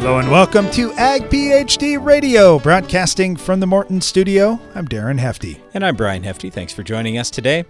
[0.00, 4.58] Hello and welcome to Ag PhD Radio, broadcasting from the Morton Studio.
[4.74, 5.62] I'm Darren Hefty.
[5.74, 6.48] And I'm Brian Hefty.
[6.48, 7.66] Thanks for joining us today.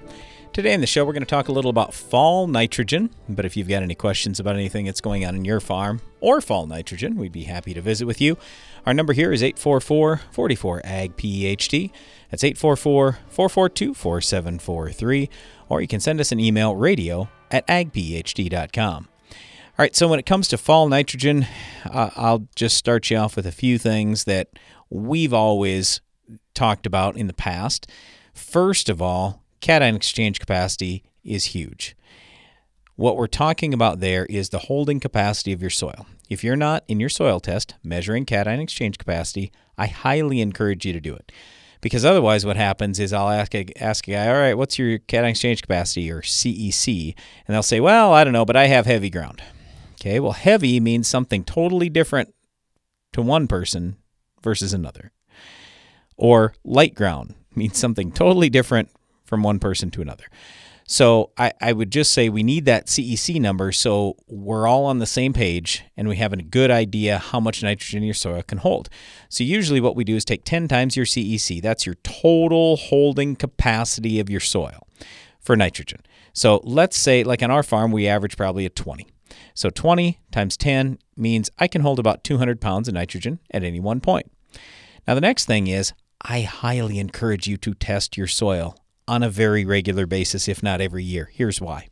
[0.53, 3.11] Today in the show, we're going to talk a little about fall nitrogen.
[3.29, 6.41] But if you've got any questions about anything that's going on in your farm or
[6.41, 8.39] fall nitrogen, we'd be happy to visit with you.
[8.87, 11.91] Our number here is 844 44 AG PhD.
[12.31, 15.29] That's 844 442 4743.
[15.69, 19.09] Or you can send us an email radio at agphd.com.
[19.81, 21.47] All right, so when it comes to fall nitrogen,
[21.91, 24.51] uh, I'll just start you off with a few things that
[24.91, 26.03] we've always
[26.53, 27.91] talked about in the past.
[28.35, 31.97] First of all, cation exchange capacity is huge.
[32.97, 36.05] What we're talking about there is the holding capacity of your soil.
[36.29, 40.93] If you're not in your soil test measuring cation exchange capacity, I highly encourage you
[40.93, 41.33] to do it.
[41.81, 44.99] Because otherwise, what happens is I'll ask a, ask a guy, all right, what's your
[44.99, 47.15] cation exchange capacity or CEC?
[47.49, 49.43] And they'll say, well, I don't know, but I have heavy ground.
[50.01, 52.35] Okay, well, heavy means something totally different
[53.13, 53.97] to one person
[54.43, 55.13] versus another.
[56.17, 58.91] Or light ground means something totally different
[59.25, 60.25] from one person to another.
[60.87, 64.99] So I, I would just say we need that CEC number so we're all on
[64.99, 68.59] the same page and we have a good idea how much nitrogen your soil can
[68.59, 68.89] hold.
[69.29, 71.63] So usually what we do is take 10 times your CEC.
[71.63, 74.89] That's your total holding capacity of your soil
[75.39, 76.01] for nitrogen.
[76.33, 79.07] So let's say, like on our farm, we average probably a 20.
[79.55, 83.81] So 20 times 10 means I can hold about 200 pounds of nitrogen at any
[83.81, 84.31] one point.
[85.07, 88.77] Now, the next thing is I highly encourage you to test your soil
[89.09, 91.31] on a very regular basis, if not every year.
[91.33, 91.89] Here's why.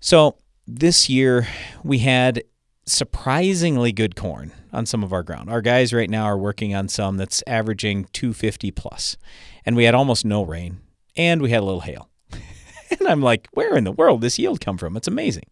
[0.00, 1.48] So, this year
[1.82, 2.42] we had
[2.84, 5.50] surprisingly good corn on some of our ground.
[5.50, 9.16] Our guys right now are working on some that's averaging 250 plus,
[9.64, 10.80] and we had almost no rain,
[11.16, 12.10] and we had a little hail.
[12.32, 14.96] and I'm like, where in the world this yield come from?
[14.96, 15.44] It's amazing.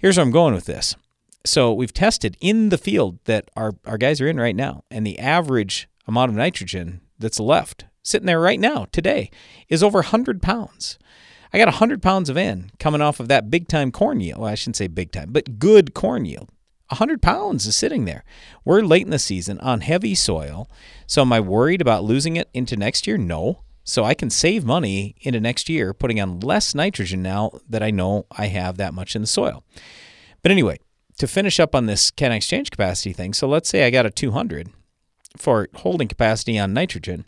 [0.00, 0.96] Here's where I'm going with this.
[1.44, 5.06] So we've tested in the field that our, our guys are in right now, and
[5.06, 9.30] the average amount of nitrogen that's left sitting there right now today
[9.68, 10.98] is over 100 pounds.
[11.52, 14.40] I got 100 pounds of N coming off of that big time corn yield.
[14.40, 16.48] Well, I shouldn't say big time, but good corn yield.
[16.88, 18.24] 100 pounds is sitting there.
[18.64, 20.66] We're late in the season on heavy soil.
[21.06, 23.18] So am I worried about losing it into next year?
[23.18, 23.64] No.
[23.90, 27.90] So I can save money into next year putting on less nitrogen now that I
[27.90, 29.64] know I have that much in the soil.
[30.42, 30.78] But anyway,
[31.18, 34.10] to finish up on this cation exchange capacity thing, so let's say I got a
[34.10, 34.70] 200
[35.36, 37.24] for holding capacity on nitrogen.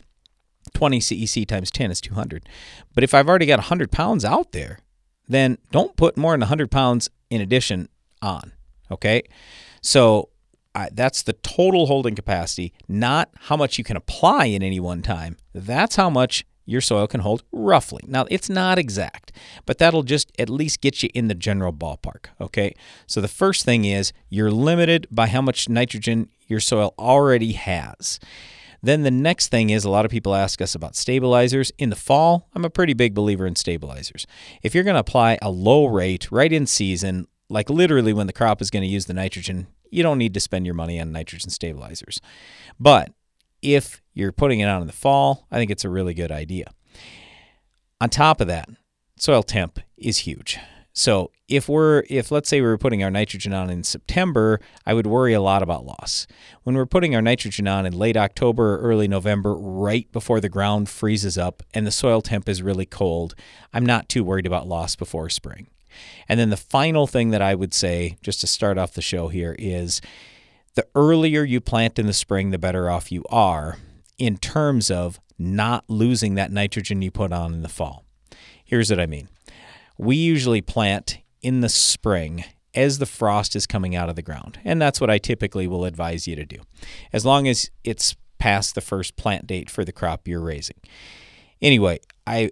[0.73, 2.47] 20 CEC times 10 is 200.
[2.95, 4.79] But if I've already got 100 pounds out there,
[5.27, 7.89] then don't put more than 100 pounds in addition
[8.21, 8.53] on.
[8.89, 9.23] Okay?
[9.81, 10.29] So
[10.73, 15.01] I, that's the total holding capacity, not how much you can apply in any one
[15.01, 15.35] time.
[15.53, 18.03] That's how much your soil can hold roughly.
[18.07, 19.31] Now, it's not exact,
[19.65, 22.73] but that'll just at least get you in the general ballpark, okay?
[23.05, 28.19] So the first thing is you're limited by how much nitrogen your soil already has.
[28.81, 31.71] Then the next thing is a lot of people ask us about stabilizers.
[31.77, 34.27] In the fall, I'm a pretty big believer in stabilizers.
[34.61, 38.33] If you're going to apply a low rate right in season, like literally when the
[38.33, 41.13] crop is going to use the nitrogen, you don't need to spend your money on
[41.13, 42.19] nitrogen stabilizers.
[42.77, 43.13] But
[43.63, 46.71] if you're putting it out in the fall, I think it's a really good idea.
[47.99, 48.69] On top of that,
[49.17, 50.59] soil temp is huge.
[50.95, 54.93] So if we're if let's say we were putting our nitrogen on in September, I
[54.93, 56.27] would worry a lot about loss.
[56.63, 60.49] When we're putting our nitrogen on in late October or early November, right before the
[60.49, 63.33] ground freezes up and the soil temp is really cold,
[63.73, 65.67] I'm not too worried about loss before spring.
[66.29, 69.29] And then the final thing that I would say, just to start off the show
[69.29, 70.01] here, is
[70.75, 73.77] the earlier you plant in the spring, the better off you are
[74.17, 78.05] in terms of not losing that nitrogen you put on in the fall.
[78.63, 79.29] Here's what I mean
[79.97, 84.59] we usually plant in the spring as the frost is coming out of the ground.
[84.65, 86.57] And that's what I typically will advise you to do,
[87.11, 90.77] as long as it's past the first plant date for the crop you're raising.
[91.61, 92.51] Anyway, I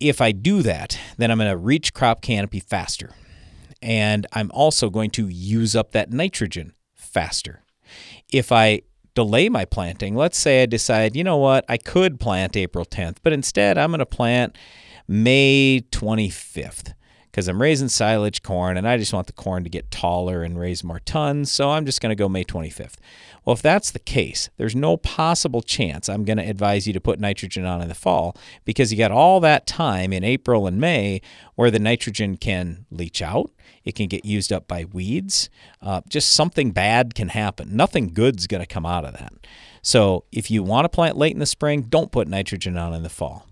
[0.00, 3.10] if I do that, then I'm going to reach crop canopy faster.
[3.80, 6.72] And I'm also going to use up that nitrogen
[7.18, 7.64] faster.
[8.32, 8.82] If I
[9.14, 13.16] delay my planting, let's say I decide, you know what, I could plant April 10th,
[13.24, 14.56] but instead I'm going to plant
[15.08, 16.94] May 25th
[17.24, 20.60] because I'm raising silage corn and I just want the corn to get taller and
[20.60, 21.50] raise more tons.
[21.50, 22.94] So I'm just going to go May 25th.
[23.44, 27.00] Well, if that's the case, there's no possible chance I'm going to advise you to
[27.00, 30.80] put nitrogen on in the fall because you got all that time in April and
[30.80, 31.20] May
[31.56, 33.50] where the nitrogen can leach out.
[33.84, 35.48] It can get used up by weeds.
[35.80, 37.76] Uh, just something bad can happen.
[37.76, 39.32] Nothing good's going to come out of that.
[39.82, 43.02] So if you want to plant late in the spring, don't put nitrogen on in
[43.02, 43.46] the fall.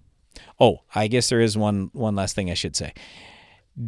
[0.58, 2.92] Oh, I guess there is one one last thing I should say.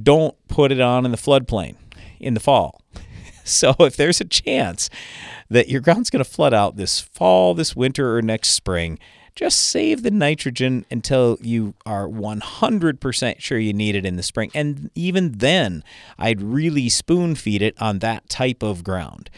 [0.03, 1.77] Don't put it on in the floodplain
[2.21, 2.81] in the fall.
[3.45, 4.91] So if there's a chance
[5.49, 8.99] that your ground's going to flood out this fall, this winter, or next spring,
[9.39, 14.51] just save the nitrogen until you are 100% sure you need it in the spring.
[14.53, 15.85] And even then,
[16.19, 19.31] I'd really spoon feed it on that type of ground.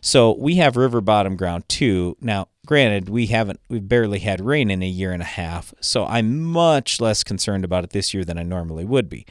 [0.00, 2.16] So we have river bottom ground too.
[2.20, 6.04] Now, granted, we haven't, we've barely had rain in a year and a half, so
[6.04, 9.24] I'm much less concerned about it this year than I normally would be.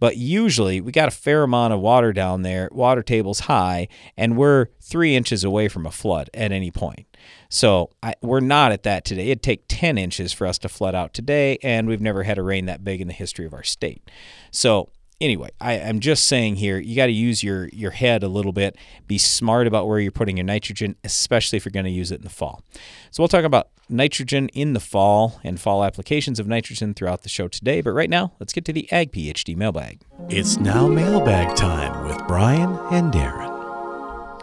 [0.00, 4.36] But usually we got a fair amount of water down there, water table's high, and
[4.36, 7.06] we're three inches away from a flood at any point.
[7.48, 9.26] So I, we're not at that today.
[9.30, 12.42] It'd take 10 inches for us to flood out today, and we've never had a
[12.42, 14.08] rain that big in the history of our state.
[14.50, 18.28] So anyway, I, am just saying here, you got to use your your head a
[18.28, 18.76] little bit.
[19.06, 22.16] Be smart about where you're putting your nitrogen, especially if you're going to use it
[22.16, 22.62] in the fall.
[23.10, 27.28] So we'll talk about nitrogen in the fall and fall applications of nitrogen throughout the
[27.28, 27.80] show today.
[27.80, 30.02] But right now, let's get to the Ag PhD mailbag.
[30.28, 33.48] It's now mailbag time with Brian and Darren.
[33.48, 34.42] All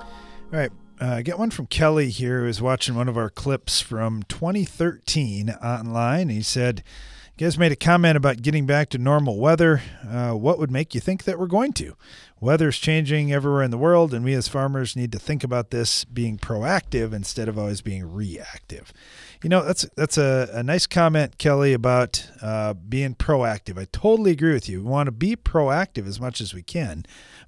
[0.52, 0.72] right.
[0.98, 5.50] Uh, get one from Kelly here, who was watching one of our clips from 2013
[5.50, 6.30] online.
[6.30, 6.84] He said,
[7.38, 9.82] guys made a comment about getting back to normal weather.
[10.08, 11.96] Uh, what would make you think that we're going to?
[12.40, 16.06] Weather's changing everywhere in the world, and we as farmers need to think about this
[16.06, 18.94] being proactive instead of always being reactive.
[19.46, 23.78] You know, that's that's a, a nice comment, Kelly, about uh, being proactive.
[23.78, 24.82] I totally agree with you.
[24.82, 27.06] We want to be proactive as much as we can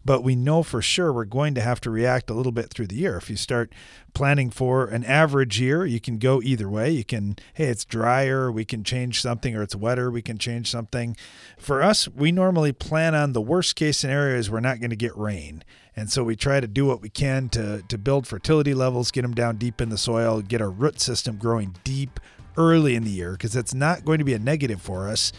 [0.08, 2.88] but we know for sure we're going to have to react a little bit through
[2.88, 3.18] the year.
[3.18, 3.74] If you start
[4.14, 6.90] planning for an average year, you can go either way.
[6.92, 10.72] You can, hey, it's drier, we can change something, or it's wetter, we can change
[10.72, 11.18] something.
[11.58, 14.96] For us, we normally plan on the worst case scenario is we're not going to
[14.96, 15.62] get rain.
[15.98, 19.24] And so we try to do what we can to, to build fertility levels, get
[19.24, 22.20] them down deep in the soil, get our root system growing deep
[22.56, 25.34] early in the year, because it's not going to be a negative for us.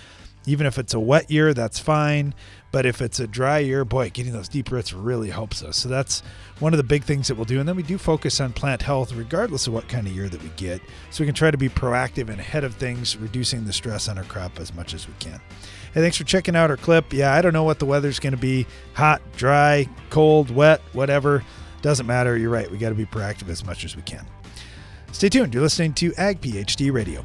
[0.46, 2.34] Even if it's a wet year, that's fine.
[2.72, 5.76] But if it's a dry year, boy, getting those deep roots really helps us.
[5.76, 6.22] So that's
[6.58, 7.61] one of the big things that we'll do.
[7.61, 10.43] And then we do focus on plant health regardless of what kind of year that
[10.43, 10.81] we get.
[11.11, 14.19] So we can try to be proactive and ahead of things, reducing the stress on
[14.19, 15.40] our crop as much as we can.
[15.94, 17.12] Hey, thanks for checking out our clip.
[17.12, 21.43] Yeah, I don't know what the weather's going to be hot, dry, cold, wet, whatever.
[21.82, 22.37] Doesn't matter.
[22.37, 22.70] You're right.
[22.70, 24.26] We got to be proactive as much as we can.
[25.12, 25.55] Stay tuned.
[25.55, 27.25] You're listening to Ag PhD Radio.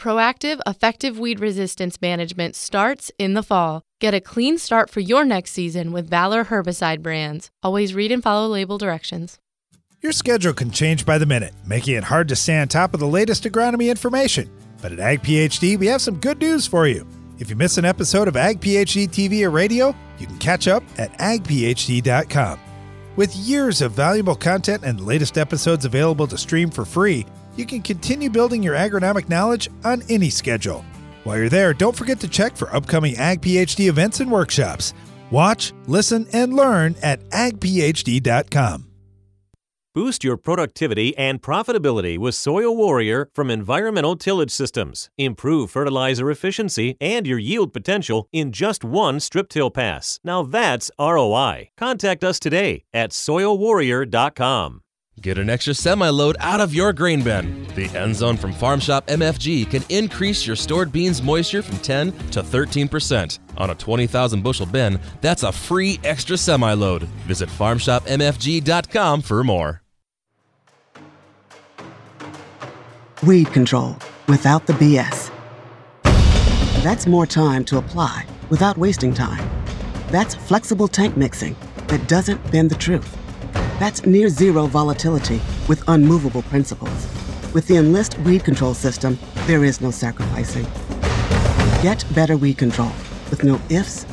[0.00, 3.82] Proactive, effective weed resistance management starts in the fall.
[4.00, 7.50] Get a clean start for your next season with Valor herbicide brands.
[7.62, 9.38] Always read and follow label directions.
[10.00, 13.00] Your schedule can change by the minute, making it hard to stay on top of
[13.00, 14.50] the latest agronomy information.
[14.80, 17.06] But at Ag PhD, we have some good news for you.
[17.38, 20.82] If you miss an episode of Ag PhD TV or radio, you can catch up
[20.96, 22.58] at agphd.com.
[23.16, 27.26] With years of valuable content and latest episodes available to stream for free,
[27.60, 30.84] you can continue building your agronomic knowledge on any schedule.
[31.22, 34.94] While you're there, don't forget to check for upcoming Ag PhD events and workshops.
[35.30, 38.86] Watch, listen, and learn at agphd.com.
[39.92, 45.10] Boost your productivity and profitability with Soil Warrior from Environmental Tillage Systems.
[45.18, 50.20] Improve fertilizer efficiency and your yield potential in just one strip till pass.
[50.22, 51.70] Now that's ROI.
[51.76, 54.80] Contact us today at soilwarrior.com.
[55.20, 57.66] Get an extra semi load out of your grain bin.
[57.74, 62.12] The End Zone from Farm Shop MFG can increase your stored beans moisture from 10
[62.30, 63.38] to 13%.
[63.58, 67.02] On a 20,000 bushel bin, that's a free extra semi load.
[67.26, 69.82] Visit farmshopmfg.com for more.
[73.22, 75.30] Weed control without the BS.
[76.82, 79.46] That's more time to apply without wasting time.
[80.08, 81.54] That's flexible tank mixing
[81.88, 83.14] that doesn't bend the truth.
[83.80, 87.08] That's near zero volatility with unmovable principles.
[87.54, 90.66] With the Enlist weed control system, there is no sacrificing.
[91.82, 92.92] Get better weed control
[93.30, 94.04] with no ifs,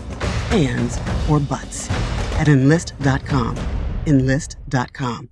[0.52, 0.98] ands,
[1.30, 1.90] or buts
[2.40, 3.58] at enlist.com.
[4.06, 5.30] Enlist.com.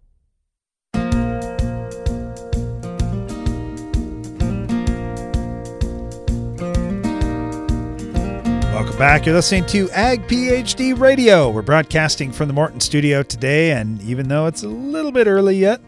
[8.98, 9.26] back.
[9.26, 11.50] You're listening to Ag PhD Radio.
[11.50, 15.58] We're broadcasting from the Morton studio today, and even though it's a little bit early
[15.58, 15.82] yet,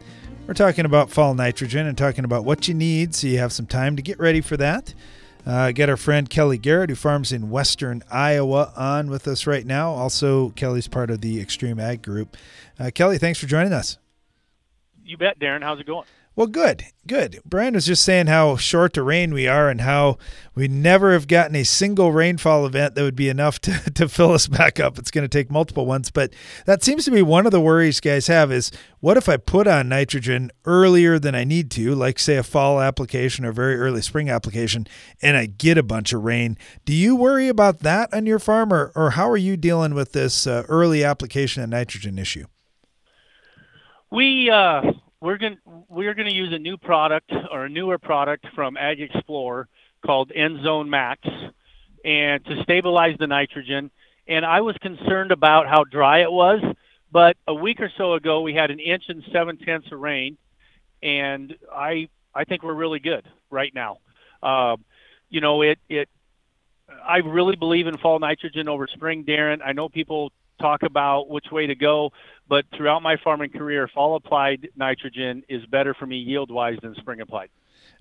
[0.46, 3.66] we're talking about fall nitrogen and talking about what you need so you have some
[3.66, 4.94] time to get ready for that.
[5.46, 9.66] Uh, get our friend Kelly Garrett, who farms in western Iowa, on with us right
[9.66, 9.92] now.
[9.92, 12.36] Also, Kelly's part of the XtremeAg Group.
[12.78, 13.98] Uh, Kelly, thanks for joining us.
[15.06, 15.64] You bet, Darren.
[15.64, 16.06] How's it going?
[16.38, 17.40] Well, good, good.
[17.46, 20.20] Brian was just saying how short to rain we are and how
[20.54, 24.34] we never have gotten a single rainfall event that would be enough to, to fill
[24.34, 25.00] us back up.
[25.00, 26.12] It's going to take multiple ones.
[26.12, 26.36] But
[26.68, 29.66] that seems to be one of the worries guys have is what if I put
[29.66, 34.04] on nitrogen earlier than I need to, like say a fall application or very early
[34.04, 34.86] spring application,
[35.24, 36.56] and I get a bunch of rain?
[36.86, 40.12] Do you worry about that on your farm or, or how are you dealing with
[40.12, 42.46] this uh, early application of nitrogen issue?
[44.12, 44.84] We, uh,
[45.22, 45.58] we're going
[45.90, 49.66] we're going to use a new product or a newer product from AgXplore
[50.06, 51.28] called NZone Max,
[52.06, 53.92] and to stabilize the nitrogen.
[54.28, 56.62] And I was concerned about how dry it was,
[57.12, 60.38] but a week or so ago we had an inch and seven tenths of rain,
[61.02, 64.00] and I I think we're really good right now.
[64.44, 64.78] Uh,
[65.30, 66.10] you know, it it
[67.08, 69.62] I really believe in fall nitrogen over spring, Darren.
[69.66, 72.12] I know people talk about which way to go,
[72.48, 76.96] but throughout my farming career, fall applied nitrogen is better for me yield wise than
[76.96, 77.50] spring applied.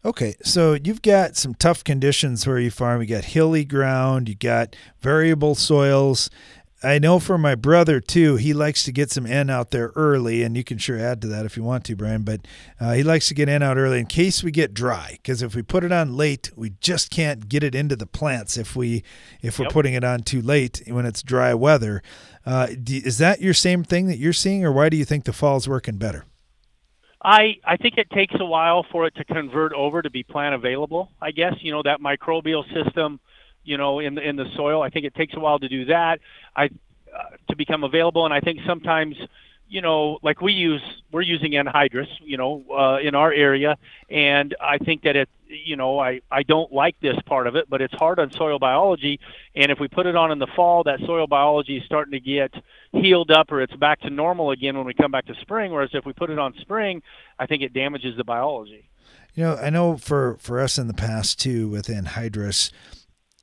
[0.04, 3.00] Okay, so you've got some tough conditions where you farm.
[3.00, 6.30] You got hilly ground, you got variable soils,
[6.82, 10.42] I know for my brother too, he likes to get some N out there early,
[10.42, 12.22] and you can sure add to that if you want to, Brian.
[12.22, 12.46] But
[12.78, 15.54] uh, he likes to get N out early in case we get dry, because if
[15.54, 19.02] we put it on late, we just can't get it into the plants if we
[19.40, 19.72] if we're yep.
[19.72, 22.02] putting it on too late when it's dry weather.
[22.46, 25.32] Uh, is that your same thing that you're seeing, or why do you think the
[25.32, 26.24] fall's working better?
[27.22, 30.54] I I think it takes a while for it to convert over to be plant
[30.54, 31.10] available.
[31.20, 33.20] I guess you know that microbial system
[33.66, 34.80] you know, in the in the soil.
[34.80, 36.20] I think it takes a while to do that.
[36.54, 39.16] I uh, to become available, and I think sometimes,
[39.68, 43.76] you know, like we use, we're using anhydrous, you know, uh, in our area,
[44.08, 47.68] and I think that it, you know, I I don't like this part of it,
[47.68, 49.20] but it's hard on soil biology,
[49.54, 52.20] and if we put it on in the fall, that soil biology is starting to
[52.20, 52.52] get
[52.92, 55.72] healed up, or it's back to normal again when we come back to spring.
[55.72, 57.02] Whereas if we put it on spring,
[57.38, 58.88] I think it damages the biology.
[59.34, 62.70] You know, I know for for us in the past too with anhydrous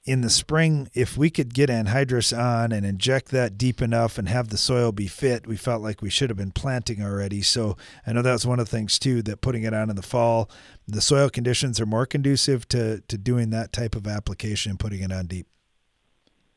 [0.05, 4.27] in the spring, if we could get anhydrous on and inject that deep enough and
[4.27, 7.41] have the soil be fit, we felt like we should have been planting already.
[7.41, 9.95] So I know that was one of the things too that putting it on in
[9.95, 10.49] the fall,
[10.87, 15.01] the soil conditions are more conducive to to doing that type of application and putting
[15.01, 15.47] it on deep.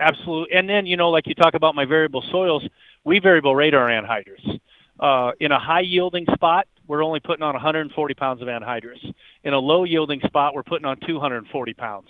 [0.00, 2.66] Absolutely, and then you know, like you talk about my variable soils,
[3.04, 4.60] we variable rate our anhydrous.
[4.98, 9.14] Uh, in a high yielding spot, we're only putting on 140 pounds of anhydrous.
[9.44, 12.08] In a low yielding spot, we're putting on 240 pounds.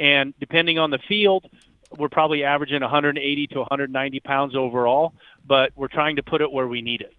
[0.00, 1.44] And depending on the field,
[1.98, 5.12] we're probably averaging 180 to 190 pounds overall,
[5.46, 7.12] but we're trying to put it where we need it.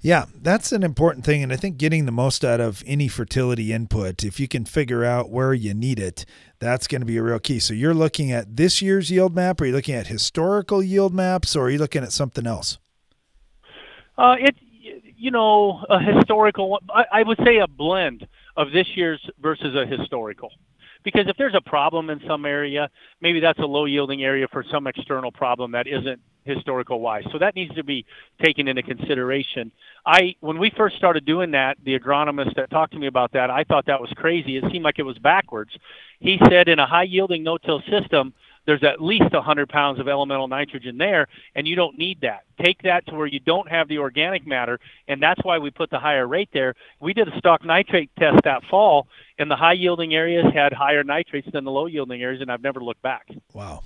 [0.00, 1.42] Yeah, that's an important thing.
[1.42, 5.04] And I think getting the most out of any fertility input, if you can figure
[5.04, 6.26] out where you need it,
[6.58, 7.60] that's going to be a real key.
[7.60, 11.14] So you're looking at this year's yield map, or are you looking at historical yield
[11.14, 12.78] maps, or are you looking at something else?
[14.18, 14.56] Uh, it,
[15.16, 19.86] you know, a historical, I, I would say a blend of this year's versus a
[19.86, 20.50] historical
[21.04, 22.88] because if there's a problem in some area,
[23.20, 27.24] maybe that's a low yielding area for some external problem that isn't historical wise.
[27.32, 28.04] So that needs to be
[28.42, 29.70] taken into consideration.
[30.04, 33.50] I when we first started doing that, the agronomist that talked to me about that,
[33.50, 34.56] I thought that was crazy.
[34.56, 35.70] It seemed like it was backwards.
[36.20, 38.34] He said in a high yielding no-till system,
[38.66, 42.44] there's at least 100 pounds of elemental nitrogen there, and you don't need that.
[42.62, 44.78] Take that to where you don't have the organic matter,
[45.08, 46.74] and that's why we put the higher rate there.
[47.00, 51.04] We did a stalk nitrate test that fall, and the high yielding areas had higher
[51.04, 53.28] nitrates than the low yielding areas, and I've never looked back.
[53.52, 53.82] Wow.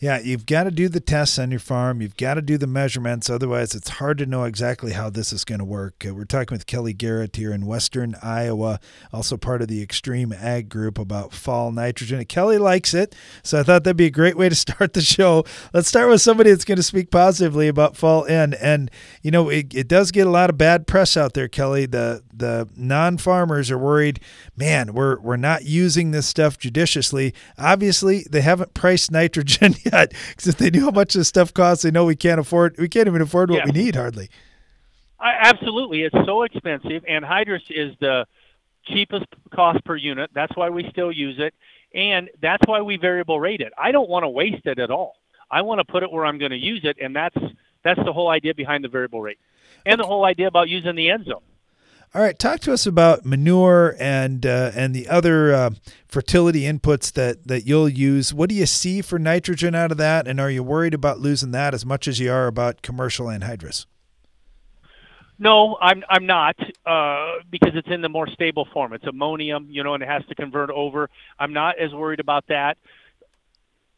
[0.00, 2.00] Yeah, you've got to do the tests on your farm.
[2.00, 3.28] You've got to do the measurements.
[3.28, 6.04] Otherwise, it's hard to know exactly how this is going to work.
[6.06, 8.78] Uh, we're talking with Kelly Garrett here in Western Iowa,
[9.12, 12.24] also part of the XtremeAg Group about fall nitrogen.
[12.26, 15.44] Kelly likes it, so I thought that'd be a great way to start the show.
[15.74, 18.54] Let's start with somebody that's going to speak positively about fall N.
[18.54, 21.86] And you know, it, it does get a lot of bad press out there, Kelly.
[21.86, 24.20] The the non-farmers are worried.
[24.56, 27.34] Man, we're we're not using this stuff judiciously.
[27.58, 31.82] Obviously, they haven't priced nitrogen yet because if they knew how much this stuff costs,
[31.82, 32.76] they know we can't afford.
[32.78, 33.64] We can't even afford what yeah.
[33.66, 34.28] we need hardly.
[35.20, 38.26] I, absolutely, it's so expensive, anhydrous is the
[38.84, 40.30] cheapest cost per unit.
[40.32, 41.54] That's why we still use it,
[41.92, 43.72] and that's why we variable rate it.
[43.76, 45.16] I don't want to waste it at all.
[45.50, 47.36] I want to put it where I'm going to use it, and that's
[47.82, 49.38] that's the whole idea behind the variable rate,
[49.84, 50.02] and okay.
[50.02, 51.42] the whole idea about using the NZone.
[52.14, 55.70] All right, talk to us about manure and uh, and the other uh,
[56.06, 58.32] fertility inputs that that you'll use.
[58.32, 61.50] What do you see for nitrogen out of that, and are you worried about losing
[61.50, 63.84] that as much as you are about commercial anhydrous?
[65.38, 68.94] No, I'm I'm not uh, because it's in the more stable form.
[68.94, 71.10] It's ammonium, you know, and it has to convert over.
[71.38, 72.78] I'm not as worried about that,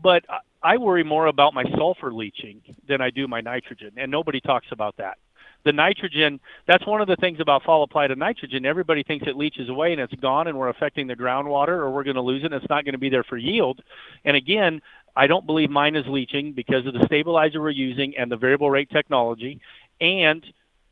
[0.03, 0.25] but
[0.61, 4.67] I worry more about my sulfur leaching than I do my nitrogen, and nobody talks
[4.73, 5.17] about that.
[5.65, 8.65] The nitrogen, that's one of the things about fall applied to nitrogen.
[8.65, 12.05] Everybody thinks it leaches away and it's gone and we're affecting the groundwater or we're
[12.05, 13.83] going to lose it and it's not going to be there for yield.
[14.25, 14.81] And again,
[15.17, 18.71] I don't believe mine is leaching because of the stabilizer we're using and the variable
[18.71, 19.61] rate technology.
[20.01, 20.45] And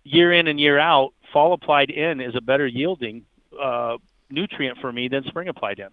[0.04, 3.24] year in and year out, fall applied N is a better yielding
[3.60, 3.96] uh,
[4.30, 5.90] nutrient for me than spring applied N.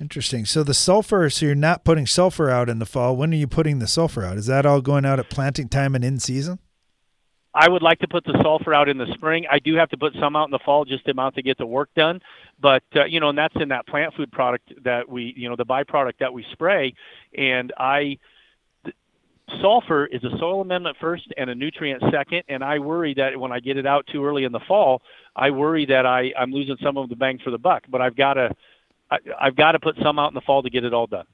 [0.00, 0.44] Interesting.
[0.44, 3.16] So the sulfur, so you're not putting sulfur out in the fall.
[3.16, 4.36] When are you putting the sulfur out?
[4.36, 6.58] Is that all going out at planting time and in season?
[7.54, 9.46] I would like to put the sulfur out in the spring.
[9.50, 11.56] I do have to put some out in the fall, just the amount to get
[11.56, 12.20] the work done.
[12.60, 15.54] But uh, you know, and that's in that plant food product that we, you know,
[15.54, 16.94] the byproduct that we spray.
[17.38, 18.18] And I,
[19.60, 22.42] sulfur is a soil amendment first and a nutrient second.
[22.48, 25.02] And I worry that when I get it out too early in the fall,
[25.36, 27.84] I worry that I I'm losing some of the bang for the buck.
[27.88, 28.50] But I've got to,
[29.40, 31.26] I've got to put some out in the fall to get it all done.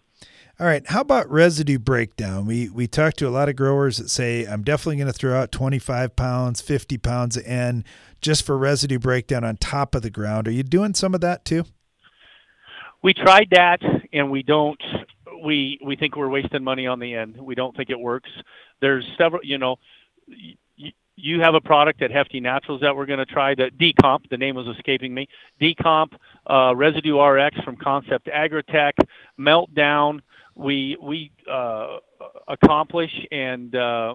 [0.60, 0.86] All right.
[0.86, 2.44] How about residue breakdown?
[2.44, 5.34] We we talked to a lot of growers that say I'm definitely going to throw
[5.34, 7.82] out 25 pounds, 50 pounds of N
[8.20, 10.46] just for residue breakdown on top of the ground.
[10.46, 11.64] Are you doing some of that too?
[13.02, 13.80] We tried that,
[14.12, 14.78] and we don't.
[15.42, 17.36] We we think we're wasting money on the N.
[17.40, 18.28] We don't think it works.
[18.82, 19.42] There's several.
[19.42, 19.76] You know,
[21.16, 23.54] you, have a product at Hefty Naturals that we're going to try.
[23.54, 24.28] The Decomp.
[24.28, 25.26] The name was escaping me.
[25.58, 26.12] Decomp,
[26.46, 28.92] uh, Residue RX from Concept Agritech,
[29.38, 30.20] Meltdown
[30.60, 31.98] we we uh,
[32.48, 34.14] accomplish and uh,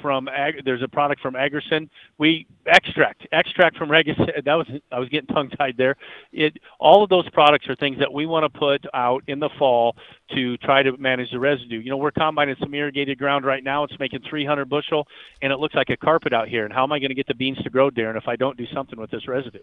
[0.00, 1.88] from ag- there's a product from Agrison.
[2.18, 4.16] We extract extract from Regus.
[4.44, 5.96] That was I was getting tongue tied there.
[6.32, 9.50] It all of those products are things that we want to put out in the
[9.58, 9.96] fall
[10.34, 11.78] to try to manage the residue.
[11.78, 13.84] You know, we're combining some irrigated ground right now.
[13.84, 15.06] It's making 300 bushel,
[15.40, 16.64] and it looks like a carpet out here.
[16.64, 18.56] And how am I going to get the beans to grow, Darren, if I don't
[18.56, 19.60] do something with this residue?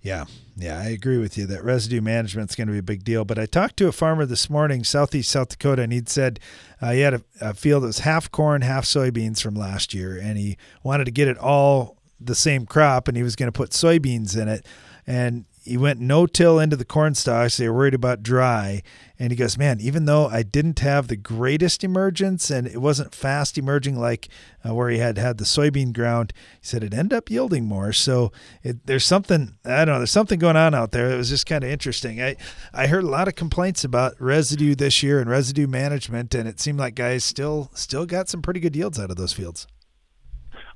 [0.00, 3.04] Yeah, yeah, I agree with you that residue management is going to be a big
[3.04, 3.24] deal.
[3.24, 6.38] But I talked to a farmer this morning, southeast South Dakota, and he'd said
[6.80, 10.16] uh, he had a, a field that was half corn, half soybeans from last year,
[10.16, 13.56] and he wanted to get it all the same crop, and he was going to
[13.56, 14.66] put soybeans in it.
[15.06, 17.56] And he went no till into the corn stalks.
[17.56, 18.82] They were worried about dry.
[19.18, 23.14] And he goes, Man, even though I didn't have the greatest emergence and it wasn't
[23.14, 24.28] fast emerging like
[24.66, 27.92] uh, where he had had the soybean ground, he said it ended up yielding more.
[27.92, 31.10] So it, there's something, I don't know, there's something going on out there.
[31.10, 32.22] It was just kind of interesting.
[32.22, 32.36] I,
[32.72, 36.60] I heard a lot of complaints about residue this year and residue management, and it
[36.60, 39.66] seemed like guys still still got some pretty good yields out of those fields.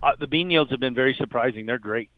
[0.02, 1.66] Uh, the bean yields have been very surprising.
[1.66, 2.10] They're great.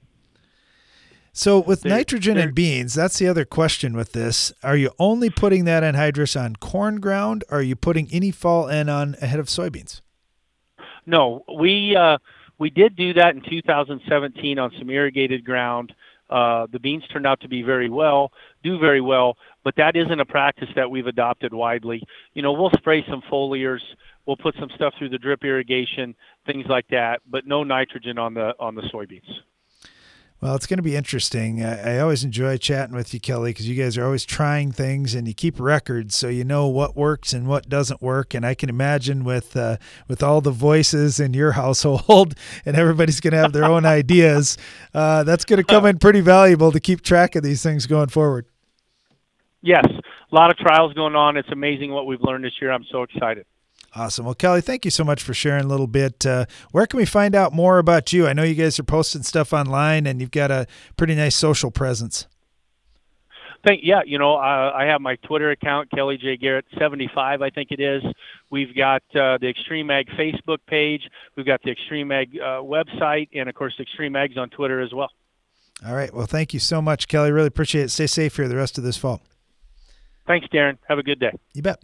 [1.37, 4.53] So with they're, nitrogen they're, in beans, that's the other question with this.
[4.62, 7.42] Are you only putting that anhydrous on corn ground?
[7.51, 10.01] Or are you putting any fall N on ahead of soybeans?
[11.07, 12.18] No, we uh,
[12.59, 15.92] we did do that in 2017 on some irrigated ground.
[16.31, 18.31] Uh, the beans turned out to be very well,
[18.62, 22.01] do very well, but that isn't a practice that we've adopted widely.
[22.33, 23.83] You know, we'll spray some foliars,
[24.25, 26.14] we'll put some stuff through the drip irrigation,
[26.47, 29.40] things like that, but no nitrogen on the on the soybeans.
[30.45, 31.65] Well, it's going to be interesting.
[31.65, 35.15] I, I always enjoy chatting with you, Kelly, because you guys are always trying things
[35.15, 38.35] and you keep records, so you know what works and what doesn't work.
[38.35, 42.35] And I can imagine with uh, with all the voices in your household,
[42.67, 44.59] and everybody's going to have their own ideas.
[44.93, 48.09] Uh, that's going to come in pretty valuable to keep track of these things going
[48.09, 48.45] forward.
[49.63, 51.39] Yes, a lot of trials going on.
[51.39, 52.71] It's amazing what we've learned this year.
[52.71, 53.47] I'm so excited.
[53.97, 54.25] Awesome.
[54.25, 56.27] Well, Kelly, thank you so much for sharing a little bit.
[56.27, 58.27] Uh, where can we find out more about you?
[58.27, 61.71] I know you guys are posting stuff online, and you've got a pretty nice social
[61.71, 62.27] presence.
[63.65, 67.41] Thank yeah, you know, uh, I have my Twitter account, Kelly J Garrett seventy five,
[67.41, 68.03] I think it is.
[68.51, 71.09] We've got uh, the XtremeAg Facebook page.
[71.35, 75.11] We've got the XtremeAg uh, website, and of course, XtremeAg's on Twitter as well.
[75.87, 76.13] All right.
[76.13, 77.33] Well, thank you so much, Kelly.
[77.33, 77.91] Really appreciate it.
[77.91, 79.23] Stay safe here the rest of this fall.
[80.27, 80.77] Thanks, Darren.
[80.89, 81.33] Have a good day.
[81.55, 81.81] You bet.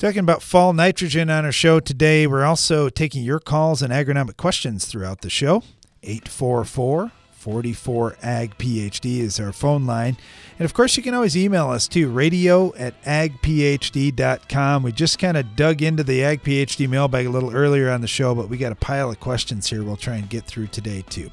[0.00, 2.26] Talking about fall nitrogen on our show today.
[2.26, 5.62] We're also taking your calls and agronomic questions throughout the show.
[6.02, 10.16] 844 44 Ag PhD is our phone line.
[10.58, 14.82] And of course, you can always email us too, radio at agphd.com.
[14.82, 18.08] We just kind of dug into the Ag PhD mailbag a little earlier on the
[18.08, 21.04] show, but we got a pile of questions here we'll try and get through today
[21.10, 21.30] too.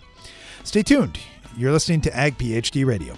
[0.66, 1.18] Stay tuned.
[1.56, 3.18] You're listening to Ag PhD Radio.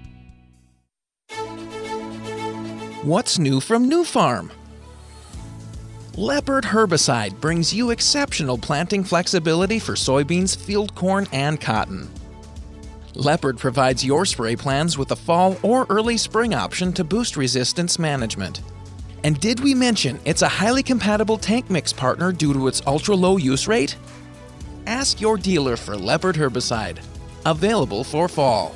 [3.03, 4.51] What's new from Nufarm?
[6.15, 12.07] Leopard herbicide brings you exceptional planting flexibility for soybeans, field corn, and cotton.
[13.15, 17.97] Leopard provides your spray plans with a fall or early spring option to boost resistance
[17.97, 18.61] management.
[19.23, 23.15] And did we mention it's a highly compatible tank mix partner due to its ultra
[23.15, 23.95] low use rate?
[24.85, 26.99] Ask your dealer for Leopard herbicide.
[27.47, 28.75] Available for fall.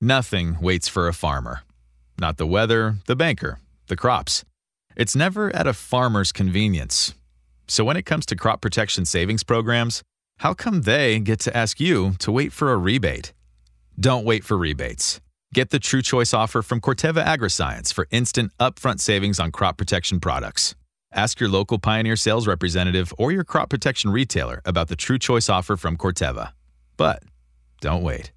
[0.00, 1.62] Nothing waits for a farmer.
[2.20, 3.58] Not the weather, the banker,
[3.88, 4.44] the crops.
[4.94, 7.14] It's never at a farmer's convenience.
[7.66, 10.04] So when it comes to crop protection savings programs,
[10.38, 13.32] how come they get to ask you to wait for a rebate?
[13.98, 15.20] Don't wait for rebates.
[15.52, 20.76] Get the TruChoice offer from Corteva Agriscience for instant upfront savings on crop protection products.
[21.12, 25.76] Ask your local Pioneer sales representative or your crop protection retailer about the TruChoice offer
[25.76, 26.52] from Corteva.
[26.96, 27.24] But
[27.80, 28.30] don't wait.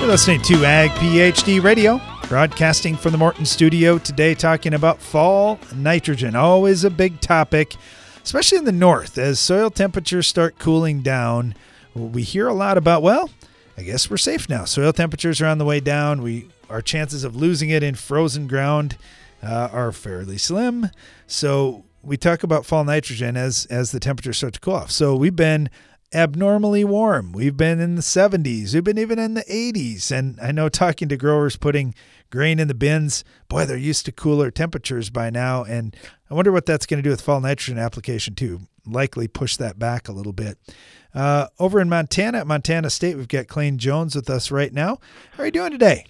[0.00, 5.60] You're listening to Ag PhD Radio, broadcasting from the Morton studio today, talking about fall
[5.76, 6.34] nitrogen.
[6.34, 7.76] Always a big topic,
[8.24, 9.18] especially in the north.
[9.18, 11.54] As soil temperatures start cooling down,
[11.94, 13.28] we hear a lot about, well,
[13.76, 14.64] I guess we're safe now.
[14.64, 16.22] Soil temperatures are on the way down.
[16.22, 18.96] We Our chances of losing it in frozen ground
[19.42, 20.90] uh, are fairly slim.
[21.26, 24.90] So we talk about fall nitrogen as, as the temperatures start to cool off.
[24.90, 25.70] So we've been
[26.12, 27.32] abnormally warm.
[27.32, 28.74] We've been in the 70s.
[28.74, 30.10] We've been even in the 80s.
[30.10, 31.94] And I know talking to growers putting
[32.30, 35.64] grain in the bins, boy, they're used to cooler temperatures by now.
[35.64, 35.96] And
[36.30, 38.62] I wonder what that's going to do with fall nitrogen application, too.
[38.86, 40.58] Likely push that back a little bit.
[41.14, 44.98] Uh, over in Montana, at Montana State, we've got Clain Jones with us right now.
[45.32, 46.06] How are you doing today?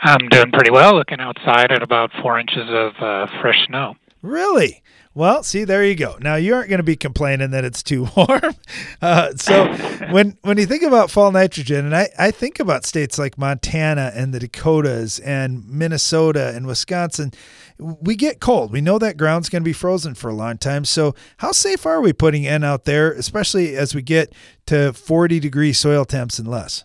[0.00, 3.94] I'm doing pretty well, looking outside at about four inches of uh, fresh snow.
[4.22, 4.82] Really?
[5.14, 6.16] Well, see, there you go.
[6.20, 8.54] Now you aren't going to be complaining that it's too warm.
[9.02, 9.66] Uh, so
[10.10, 14.12] when when you think about fall nitrogen, and I, I think about states like Montana
[14.14, 17.32] and the Dakotas and Minnesota and Wisconsin,
[17.78, 18.70] we get cold.
[18.70, 20.84] We know that ground's going to be frozen for a long time.
[20.84, 24.32] So how safe are we putting N out there, especially as we get
[24.66, 26.84] to 40 degree soil temps and less?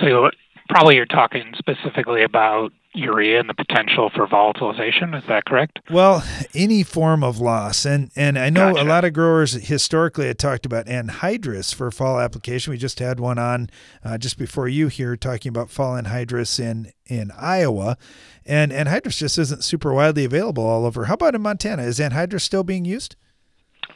[0.00, 0.30] So
[0.68, 5.16] probably you're talking specifically about urea and the potential for volatilization.
[5.16, 5.78] Is that correct?
[5.90, 8.86] Well, any form of loss, and and I know gotcha.
[8.86, 12.70] a lot of growers historically had talked about anhydrous for fall application.
[12.72, 13.70] We just had one on
[14.04, 17.96] uh, just before you here talking about fall anhydrous in in Iowa,
[18.44, 21.06] and anhydrous just isn't super widely available all over.
[21.06, 21.82] How about in Montana?
[21.82, 23.16] Is anhydrous still being used?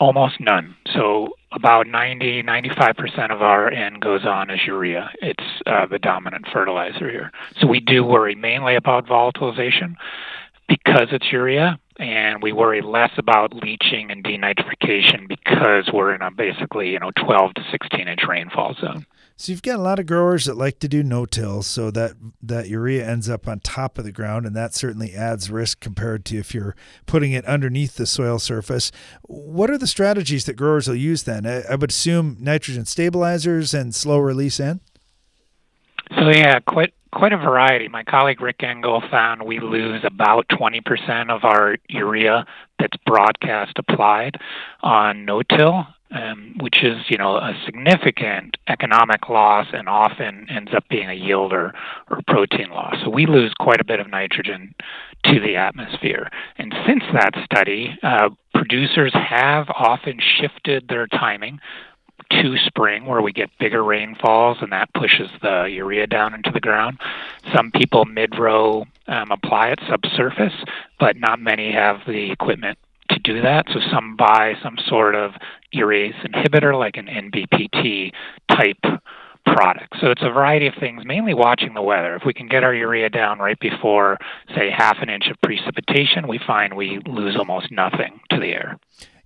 [0.00, 0.74] Almost none.
[0.94, 5.10] So about 90, 95% of our N goes on as urea.
[5.20, 7.30] It's uh, the dominant fertilizer here.
[7.60, 9.96] So we do worry mainly about volatilization.
[10.68, 16.30] because it's urea, and we worry less about leaching and denitrification because we're in a
[16.30, 19.04] basically you know 12 to 16 inch rainfall zone.
[19.36, 22.68] So you've got a lot of growers that like to do no-till, so that that
[22.68, 26.38] urea ends up on top of the ground, and that certainly adds risk compared to
[26.38, 28.92] if you're putting it underneath the soil surface.
[29.22, 31.46] What are the strategies that growers will use then?
[31.46, 34.80] I, I would assume nitrogen stabilizers and slow release N.
[36.18, 37.88] So yeah, quite quite a variety.
[37.88, 42.46] My colleague Rick Engel found we lose about 20% of our urea
[42.78, 44.36] that's broadcast applied
[44.82, 50.84] on no-till, um, which is you know a significant economic loss and often ends up
[50.88, 51.72] being a yield or,
[52.10, 52.96] or protein loss.
[53.04, 54.74] So we lose quite a bit of nitrogen
[55.26, 56.30] to the atmosphere.
[56.58, 61.60] And since that study, uh, producers have often shifted their timing
[62.30, 66.60] to spring where we get bigger rainfalls and that pushes the urea down into the
[66.60, 66.98] ground.
[67.54, 70.54] Some people mid row um, apply it subsurface,
[70.98, 72.78] but not many have the equipment
[73.22, 73.66] do that.
[73.72, 75.32] So some buy some sort of
[75.74, 78.12] urease inhibitor like an NBPT
[78.50, 79.00] type
[79.44, 79.94] product.
[80.00, 82.14] So it's a variety of things, mainly watching the weather.
[82.14, 84.18] If we can get our urea down right before,
[84.54, 88.78] say, half an inch of precipitation, we find we lose almost nothing to the air.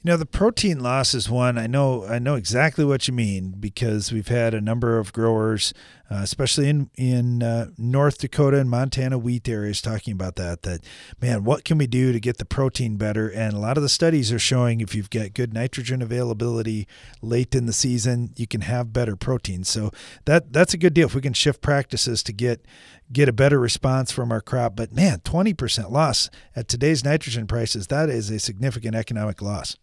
[0.07, 2.05] You know, the protein loss is one I know.
[2.07, 5.75] I know exactly what you mean because we've had a number of growers,
[6.09, 10.63] uh, especially in in uh, North Dakota and Montana wheat areas, talking about that.
[10.63, 10.85] That
[11.21, 13.29] man, what can we do to get the protein better?
[13.29, 16.87] And a lot of the studies are showing if you've got good nitrogen availability
[17.21, 19.65] late in the season, you can have better protein.
[19.65, 19.91] So
[20.25, 22.65] that that's a good deal if we can shift practices to get
[23.13, 24.77] get a better response from our crop.
[24.77, 29.77] But man, twenty percent loss at today's nitrogen prices, that is a significant economic loss.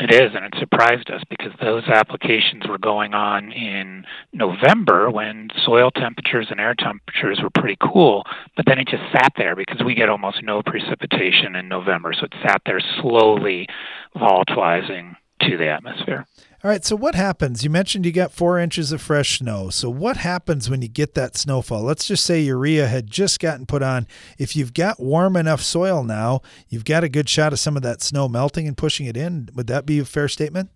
[0.00, 5.50] It is, and it surprised us because those applications were going on in November when
[5.66, 8.24] soil temperatures and air temperatures were pretty cool,
[8.56, 12.14] but then it just sat there because we get almost no precipitation in November.
[12.14, 13.68] So it sat there slowly
[14.16, 16.26] volatilizing to the atmosphere.
[16.62, 16.84] All right.
[16.84, 17.64] So what happens?
[17.64, 19.70] You mentioned you got four inches of fresh snow.
[19.70, 21.82] So what happens when you get that snowfall?
[21.82, 24.06] Let's just say urea had just gotten put on.
[24.36, 27.82] If you've got warm enough soil now, you've got a good shot of some of
[27.84, 29.48] that snow melting and pushing it in.
[29.54, 30.68] Would that be a fair statement?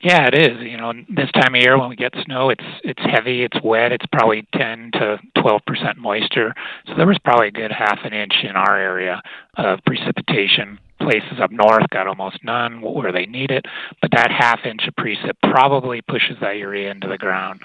[0.00, 0.62] Yeah, it is.
[0.62, 3.90] You know, this time of year when we get snow, it's it's heavy, it's wet,
[3.92, 6.54] it's probably 10 to 12 percent moisture.
[6.86, 9.20] So there was probably a good half an inch in our area
[9.56, 13.64] of precipitation places up north got almost none where they need it,
[14.00, 17.60] but that half inch of precip probably pushes that urea into the ground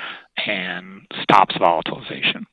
[0.46, 2.46] and stops volatilization.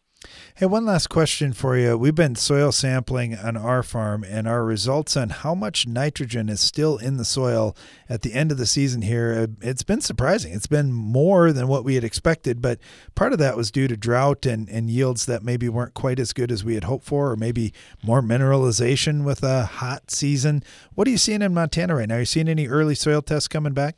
[0.61, 1.97] Hey, one last question for you.
[1.97, 6.61] We've been soil sampling on our farm, and our results on how much nitrogen is
[6.61, 7.75] still in the soil
[8.11, 10.53] at the end of the season here, uh, it's been surprising.
[10.53, 12.79] It's been more than what we had expected, but
[13.15, 16.35] part of that was due to drought and, and yields that maybe weren't quite as
[16.35, 20.63] good as we had hoped for, or maybe more mineralization with a hot season.
[20.95, 22.17] What are you seeing in Montana right now?
[22.17, 23.97] Are you seeing any early soil tests coming back?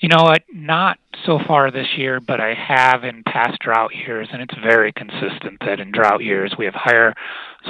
[0.00, 0.42] You know what?
[0.52, 4.92] Not so far this year, but I have in past drought years, and it's very
[4.92, 7.14] consistent that in drought years we have higher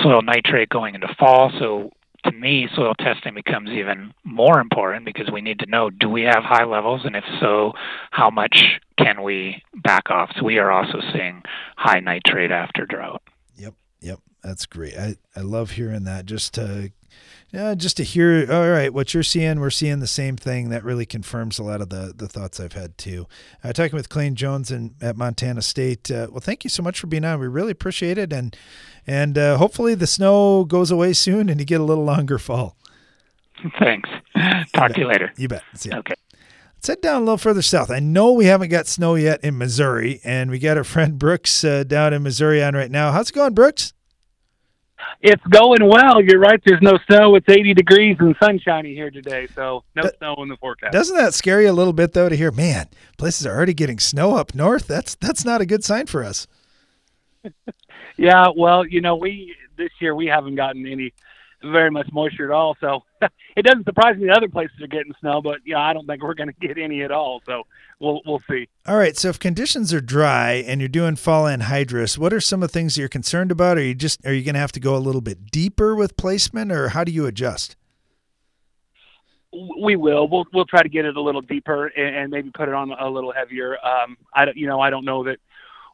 [0.02, 1.52] soil nitrate going into fall.
[1.58, 1.90] So
[2.24, 6.22] to me, soil testing becomes even more important because we need to know do we
[6.22, 7.72] have high levels, and if so,
[8.10, 10.30] how much can we back off?
[10.36, 11.42] So we are also seeing
[11.76, 13.22] high nitrate after drought.
[13.56, 14.96] Yep, yep, that's great.
[14.96, 16.26] I, I love hearing that.
[16.26, 16.90] Just to
[17.54, 20.70] yeah, just to hear, all right, what you're seeing, we're seeing the same thing.
[20.70, 23.26] That really confirms a lot of the, the thoughts I've had too.
[23.62, 26.10] Uh, talking with Clayton Jones and at Montana State.
[26.10, 27.38] Uh, well, thank you so much for being on.
[27.40, 28.56] We really appreciate it, and
[29.06, 32.76] and uh, hopefully the snow goes away soon and you get a little longer fall.
[33.78, 34.08] Thanks.
[34.72, 35.32] Talk to you later.
[35.36, 35.62] You bet.
[35.74, 35.98] See ya.
[35.98, 36.14] Okay.
[36.76, 37.90] Let's head down a little further south.
[37.90, 41.64] I know we haven't got snow yet in Missouri, and we got our friend Brooks
[41.64, 43.10] uh, down in Missouri on right now.
[43.10, 43.94] How's it going, Brooks?
[45.20, 46.20] It's going well.
[46.20, 46.60] You're right.
[46.64, 47.34] There's no snow.
[47.34, 50.92] It's 80 degrees and sunshiny here today, so no That- snow in the forecast.
[50.92, 52.86] Doesn't that scare you a little bit though to hear, man,
[53.16, 54.86] places are already getting snow up north?
[54.86, 56.46] That's that's not a good sign for us.
[58.16, 61.12] Yeah, well, you know, we this year we haven't gotten any
[61.64, 63.02] very much moisture at all, so
[63.56, 66.22] it doesn't surprise me that other places are getting snow, but yeah, I don't think
[66.22, 67.42] we're going to get any at all.
[67.46, 67.64] So
[68.00, 68.68] we'll we'll see.
[68.86, 72.62] All right, so if conditions are dry and you're doing fall anhydrous, what are some
[72.62, 73.78] of the things that you're concerned about?
[73.78, 76.16] Are you just are you going to have to go a little bit deeper with
[76.16, 77.76] placement, or how do you adjust?
[79.80, 80.28] We will.
[80.28, 82.90] We'll we'll try to get it a little deeper and, and maybe put it on
[82.92, 83.76] a little heavier.
[83.84, 85.38] Um, I don't, you know, I don't know that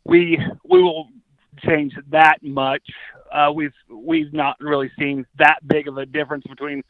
[0.05, 1.09] we we will
[1.59, 2.83] change that much.
[3.33, 6.83] Uh, we've we've not really seen that big of a difference between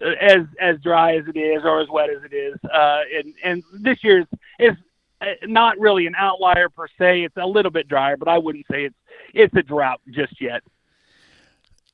[0.00, 2.54] as as dry as it is or as wet as it is.
[2.64, 4.26] Uh, and and this year's
[4.58, 4.74] is
[5.20, 7.22] uh, not really an outlier per se.
[7.22, 8.96] It's a little bit drier, but I wouldn't say it's
[9.34, 10.62] it's a drought just yet.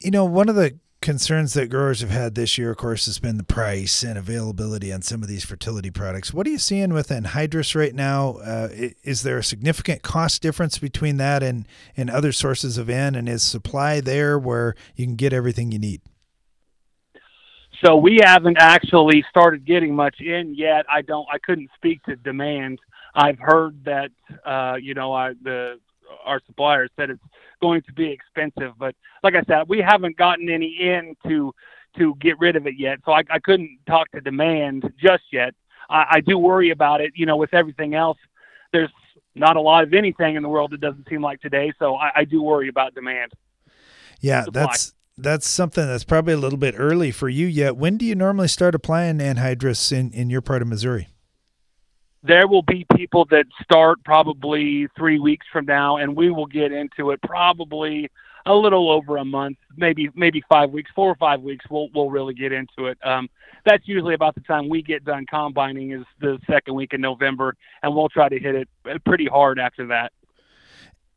[0.01, 3.19] You know, one of the concerns that growers have had this year, of course, has
[3.19, 6.33] been the price and availability on some of these fertility products.
[6.33, 8.37] What are you seeing with anhydrous right now?
[8.37, 8.69] Uh,
[9.03, 13.15] is there a significant cost difference between that and, and other sources of N?
[13.15, 16.01] And is supply there where you can get everything you need?
[17.85, 20.87] So we haven't actually started getting much in yet.
[20.89, 21.27] I don't.
[21.33, 22.79] I couldn't speak to demand.
[23.15, 24.11] I've heard that
[24.45, 25.81] uh, you know I, the
[26.25, 27.23] our supplier said it's
[27.61, 31.53] going to be expensive, but like I said, we haven't gotten any in to
[31.97, 33.01] to get rid of it yet.
[33.05, 35.55] So I, I couldn't talk to demand just yet.
[35.91, 37.13] I, I do worry about it.
[37.15, 38.19] You know, with everything else,
[38.73, 38.91] there's
[39.35, 41.73] not a lot of anything in the world that doesn't seem like today.
[41.79, 43.33] So I, I do worry about demand.
[44.21, 44.67] Yeah, Supply.
[44.67, 47.77] that's that's something that's probably a little bit early for you yet.
[47.77, 51.09] When do you normally start applying anhydrous in, in your part of Missouri?
[52.25, 56.71] There will be people that start probably three weeks from now, and we will get
[56.71, 58.09] into it probably
[58.47, 61.65] a little over a month, maybe maybe five weeks, four or five weeks.
[61.69, 62.99] We'll we'll really get into it.
[63.05, 63.29] Um,
[63.65, 67.57] that's usually about the time we get done combining is the second week in November,
[67.83, 70.13] and we'll try to hit it pretty hard after that.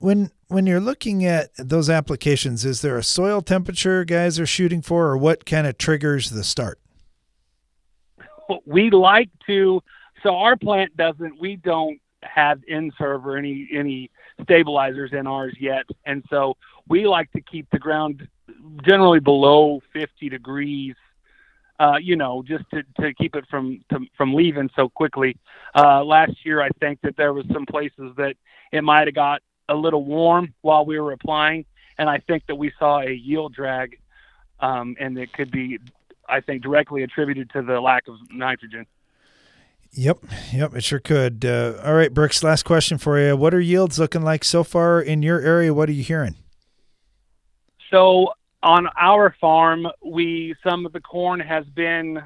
[0.06, 4.84] When when you're looking at those applications, is there a soil temperature guys are shooting
[4.84, 6.80] for, or what kind of triggers the start?
[8.68, 9.82] We like to.
[10.22, 11.40] So our plant doesn't.
[11.40, 14.12] We don't have N-Serve or any any
[14.44, 16.56] stabilizers in ours yet, and so
[16.88, 18.28] we like to keep the ground
[18.84, 20.94] generally below 50 degrees.
[21.80, 25.36] Uh, you know, just to, to keep it from to, from leaving so quickly.
[25.74, 28.36] Uh, last year, I think that there was some places that
[28.72, 31.66] it might have got a little warm while we were applying,
[31.98, 34.00] and I think that we saw a yield drag,
[34.60, 35.80] um, and it could be,
[36.28, 38.86] I think, directly attributed to the lack of nitrogen.
[39.92, 40.20] Yep,
[40.54, 41.46] yep, it sure could.
[41.46, 43.38] Uh, all right, Brooks, last question for you.
[43.38, 45.74] What are yields looking like so far in your area?
[45.74, 46.36] What are you hearing?
[47.92, 52.22] So on our farm, we some of the corn has been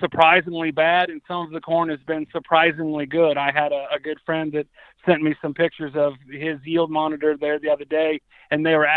[0.00, 3.36] surprisingly bad, and some of the corn has been surprisingly good.
[3.36, 4.66] I had a, a good friend that
[5.04, 8.20] sent me some pictures of his yield monitor there the other day,
[8.50, 8.88] and they were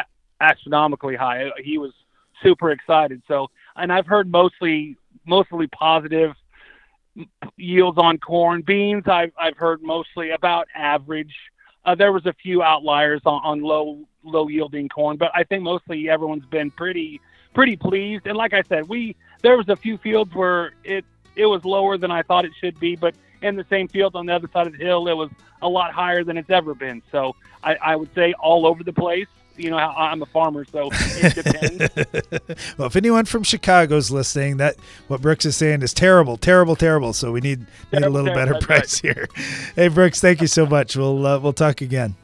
[0.41, 1.49] astronomically high.
[1.63, 1.91] He was
[2.41, 3.21] super excited.
[3.27, 6.33] So, and I've heard mostly mostly positive
[7.57, 8.61] yields on corn.
[8.61, 11.35] Beans, I've I've heard mostly about average.
[11.85, 15.63] Uh, there was a few outliers on, on low low yielding corn, but I think
[15.63, 17.21] mostly everyone's been pretty
[17.53, 18.25] pretty pleased.
[18.27, 21.97] And like I said, we there was a few fields where it it was lower
[21.97, 24.67] than I thought it should be, but in the same field on the other side
[24.67, 25.29] of the hill, it was
[25.61, 27.01] a lot higher than it's ever been.
[27.11, 29.27] So I, I would say all over the place.
[29.55, 32.77] You know, I'm a farmer, so it depends.
[32.77, 34.77] well, if anyone from Chicago's listening, that
[35.09, 37.11] what Brooks is saying is terrible, terrible, terrible.
[37.11, 39.15] So we need, need a little better price right.
[39.15, 39.27] here.
[39.75, 40.95] Hey, Brooks, thank you so much.
[40.95, 42.15] We'll uh, we'll talk again.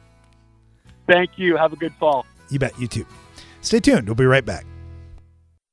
[1.06, 1.58] Thank you.
[1.58, 2.24] Have a good fall.
[2.48, 2.78] You bet.
[2.80, 3.04] You too.
[3.60, 4.06] Stay tuned.
[4.06, 4.64] We'll be right back.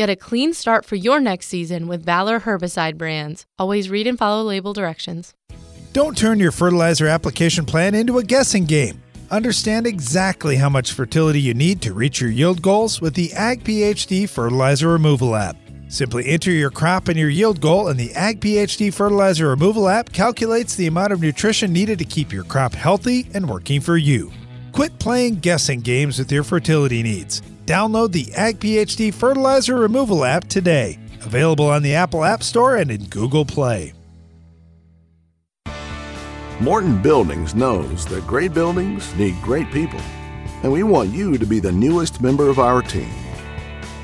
[0.00, 3.44] Get a clean start for your next season with Valor herbicide brands.
[3.58, 5.34] Always read and follow label directions.
[5.92, 9.02] Don't turn your fertilizer application plan into a guessing game.
[9.30, 13.62] Understand exactly how much fertility you need to reach your yield goals with the Ag
[13.62, 15.58] PhD Fertilizer Removal app.
[15.88, 20.14] Simply enter your crop and your yield goal, and the Ag PhD Fertilizer Removal app
[20.14, 24.32] calculates the amount of nutrition needed to keep your crop healthy and working for you.
[24.72, 27.42] Quit playing guessing games with your fertility needs.
[27.70, 30.98] Download the Ag PhD Fertilizer Removal app today.
[31.20, 33.92] Available on the Apple App Store and in Google Play.
[36.58, 40.00] Morton Buildings knows that great buildings need great people,
[40.64, 43.14] and we want you to be the newest member of our team.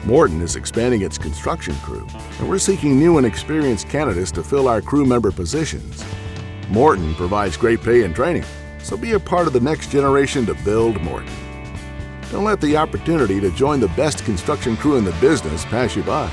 [0.04, 2.06] Morton is expanding its construction crew,
[2.38, 6.04] and we're seeking new and experienced candidates to fill our crew member positions.
[6.68, 8.44] Morton provides great pay and training
[8.86, 11.45] so be a part of the next generation to build Morton.
[12.30, 16.02] Don't let the opportunity to join the best construction crew in the business pass you
[16.02, 16.30] by.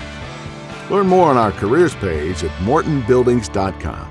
[0.90, 4.10] Learn more on our careers page at mortonbuildings.com.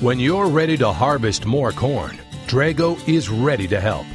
[0.00, 4.06] When you're ready to harvest more corn, Drago is ready to help.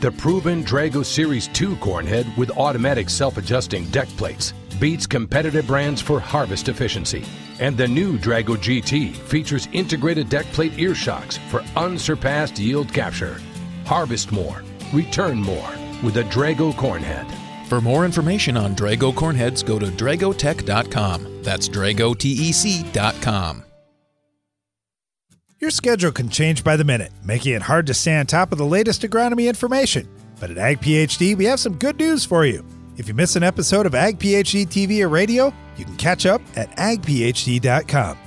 [0.00, 5.66] The proven Drago Series 2 corn head with automatic self adjusting deck plates beats competitive
[5.66, 7.24] brands for harvest efficiency.
[7.58, 13.40] And the new Drago GT features integrated deck plate ear shocks for unsurpassed yield capture.
[13.84, 15.70] Harvest more, return more
[16.02, 17.30] with a Drago cornhead.
[17.68, 21.42] For more information on Drago cornheads, go to dragotec.com.
[21.42, 23.64] That's dragotec.com.
[25.60, 28.56] Your schedule can change by the minute, making it hard to stay on top of
[28.56, 30.08] the latest agronomy information.
[30.40, 32.64] But at Ag PhD, we have some good news for you.
[32.96, 36.40] If you miss an episode of Ag PhD TV or radio, you can catch up
[36.56, 38.18] at agphd.com.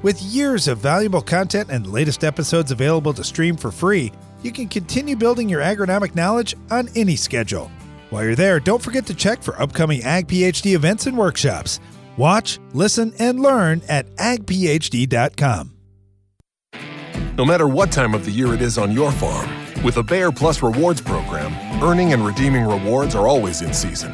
[0.00, 4.10] With years of valuable content and the latest episodes available to stream for free,
[4.42, 7.70] you can continue building your agronomic knowledge on any schedule.
[8.10, 11.80] While you're there, don't forget to check for upcoming Ag PhD events and workshops.
[12.16, 15.74] Watch, listen, and learn at agphd.com.
[17.36, 19.48] No matter what time of the year it is on your farm,
[19.84, 24.12] with a Bayer Plus Rewards program, earning and redeeming rewards are always in season.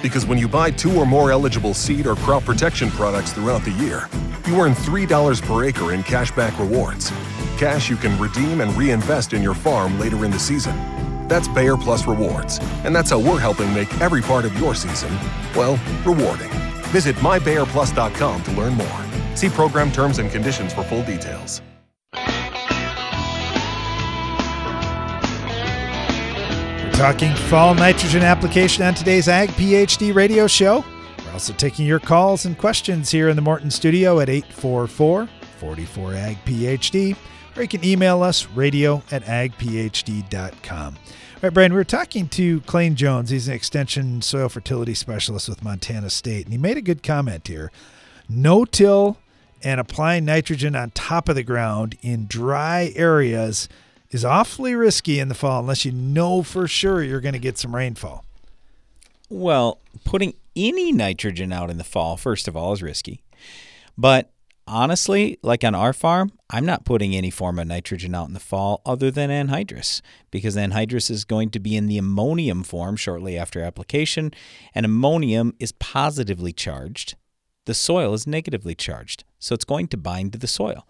[0.00, 3.72] Because when you buy two or more eligible seed or crop protection products throughout the
[3.72, 4.08] year,
[4.46, 7.10] you earn $3 per acre in cashback rewards.
[7.58, 10.76] Cash you can redeem and reinvest in your farm later in the season.
[11.28, 15.12] That's Bayer Plus Rewards, and that's how we're helping make every part of your season,
[15.54, 16.50] well, rewarding.
[16.90, 19.02] Visit mybayerplus.com to learn more.
[19.34, 21.62] See program terms and conditions for full details.
[26.84, 30.84] We're talking fall nitrogen application on today's Ag PhD radio show.
[31.24, 35.28] We're also taking your calls and questions here in the Morton studio at 844
[35.58, 37.16] 44 Ag PhD,
[37.56, 40.96] or you can email us radio at agphd.com.
[40.96, 43.30] All right, Brian, we were talking to Clain Jones.
[43.30, 47.48] He's an extension soil fertility specialist with Montana State, and he made a good comment
[47.48, 47.72] here.
[48.28, 49.18] No till
[49.62, 53.68] and applying nitrogen on top of the ground in dry areas
[54.10, 57.58] is awfully risky in the fall unless you know for sure you're going to get
[57.58, 58.24] some rainfall.
[59.28, 63.22] Well, putting any nitrogen out in the fall, first of all, is risky.
[63.96, 64.30] But
[64.66, 68.40] honestly, like on our farm, I'm not putting any form of nitrogen out in the
[68.40, 70.00] fall other than anhydrous
[70.30, 74.32] because anhydrous is going to be in the ammonium form shortly after application,
[74.74, 77.16] and ammonium is positively charged.
[77.64, 80.86] The soil is negatively charged, so it's going to bind to the soil.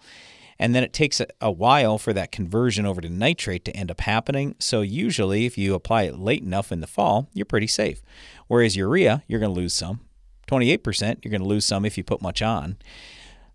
[0.59, 4.01] And then it takes a, while for that conversion over to nitrate to end up
[4.03, 4.55] happening.
[4.61, 8.01] So, usually, if you apply it late enough in the fall, you're pretty safe.
[8.47, 10.01] Whereas urea, you're going to lose some.
[10.47, 12.77] 28%, you're going to lose some if you put much on.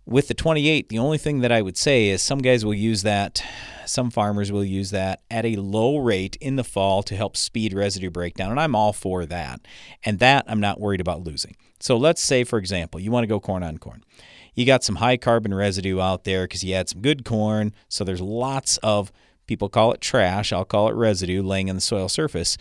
[0.07, 3.03] With the 28, the only thing that I would say is some guys will use
[3.03, 3.43] that,
[3.85, 7.73] some farmers will use that at a low rate in the fall to help speed
[7.73, 8.51] residue breakdown.
[8.51, 9.59] And I'm all for that.
[10.03, 11.57] And that I'm not worried about losing.
[11.79, 14.03] So, let's say, for example, you want to go corn on corn
[14.57, 17.71] you got some high carbon residue out there because you had some good corn.
[17.89, 19.11] So there's lots of
[19.45, 20.51] people call it trash.
[20.51, 22.57] I'll call it residue laying in the soil surface.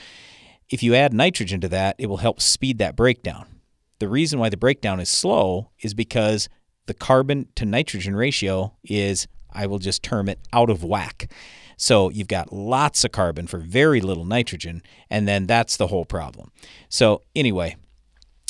[0.69, 3.47] If you add nitrogen to that, it will help speed that breakdown.
[3.99, 6.51] The reason why the breakdown is slow is because
[6.87, 11.30] the carbon to nitrogen ratio is, I will just term it, out of whack.
[11.76, 16.05] So you've got lots of carbon for very little nitrogen, and then that's the whole
[16.05, 16.51] problem.
[16.89, 17.76] So, anyway,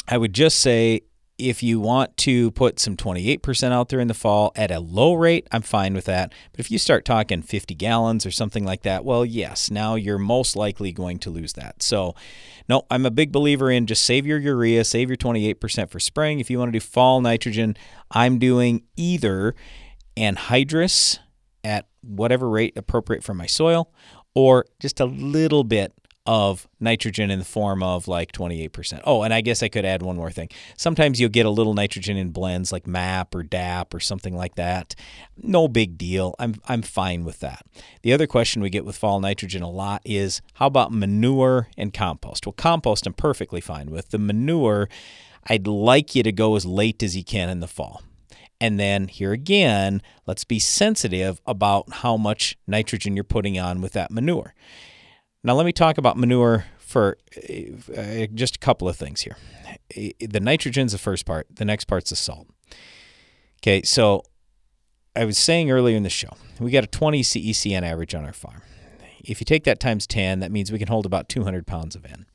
[0.07, 1.03] I would just say
[1.39, 5.12] if you want to put some 28% out there in the fall at a low
[5.14, 6.32] rate, I'm fine with that.
[6.53, 10.18] But if you start talking 50 gallons or something like that, well, yes, now you're
[10.18, 11.82] most likely going to lose that.
[11.82, 12.14] So,
[12.68, 16.41] no, I'm a big believer in just save your urea, save your 28% for spring.
[16.41, 17.76] If you want to do fall nitrogen,
[18.11, 19.55] I'm doing either
[20.17, 21.19] anhydrous
[21.65, 23.93] at whatever rate appropriate for my soil
[24.35, 25.93] or just a little bit
[26.27, 29.01] of nitrogen in the form of like 28%.
[29.05, 30.49] Oh, and I guess I could add one more thing.
[30.77, 34.57] Sometimes you'll get a little nitrogen in blends like MAP or DAP or something like
[34.57, 34.95] that.
[35.37, 36.35] No big deal.
[36.39, 37.65] I'm I'm fine with that.
[38.03, 41.95] The other question we get with fall nitrogen a lot is how about manure and
[41.95, 42.45] compost?
[42.45, 44.11] Well, compost I'm perfectly fine with.
[44.11, 44.89] The manure
[45.49, 48.03] I'd like you to go as late as you can in the fall.
[48.61, 53.93] And then here again, let's be sensitive about how much nitrogen you're putting on with
[53.93, 54.55] that manure.
[55.45, 59.37] Now, let me talk about manure for uh, just a couple of things here.
[59.95, 62.49] The nitrogen's the first part, the next part's the salt.
[63.61, 64.23] Okay, so
[65.15, 68.25] I was saying earlier in the show, we got a 20 CEC on average on
[68.25, 68.63] our farm.
[69.21, 72.05] If you take that times 10, that means we can hold about 200 pounds of
[72.05, 72.27] N.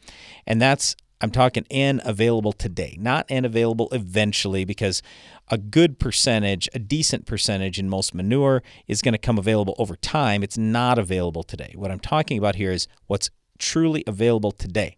[0.46, 5.02] And that's I'm talking N available today, not N available eventually, because
[5.50, 9.96] a good percentage, a decent percentage in most manure is going to come available over
[9.96, 10.44] time.
[10.44, 11.74] It's not available today.
[11.76, 14.98] What I'm talking about here is what's truly available today.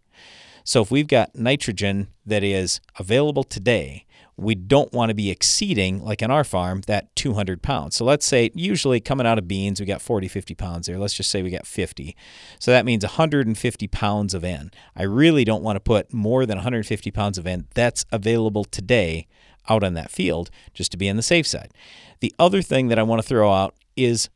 [0.63, 4.05] So if we've got nitrogen that is available today,
[4.35, 7.95] we don't want to be exceeding, like in our farm, that 200 pounds.
[7.95, 10.97] So let's say, usually coming out of beans, we got 40, 50 pounds there.
[10.97, 12.15] Let's just say we got 50.
[12.59, 14.71] So that means 150 pounds of N.
[14.95, 19.27] I really don't want to put more than 150 pounds of N that's available today
[19.69, 21.71] out on that field just to be on the safe side.
[22.19, 24.29] The other thing that I want to throw out is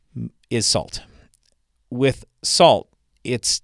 [0.50, 1.02] is salt.
[1.90, 2.88] With salt,
[3.24, 3.60] it's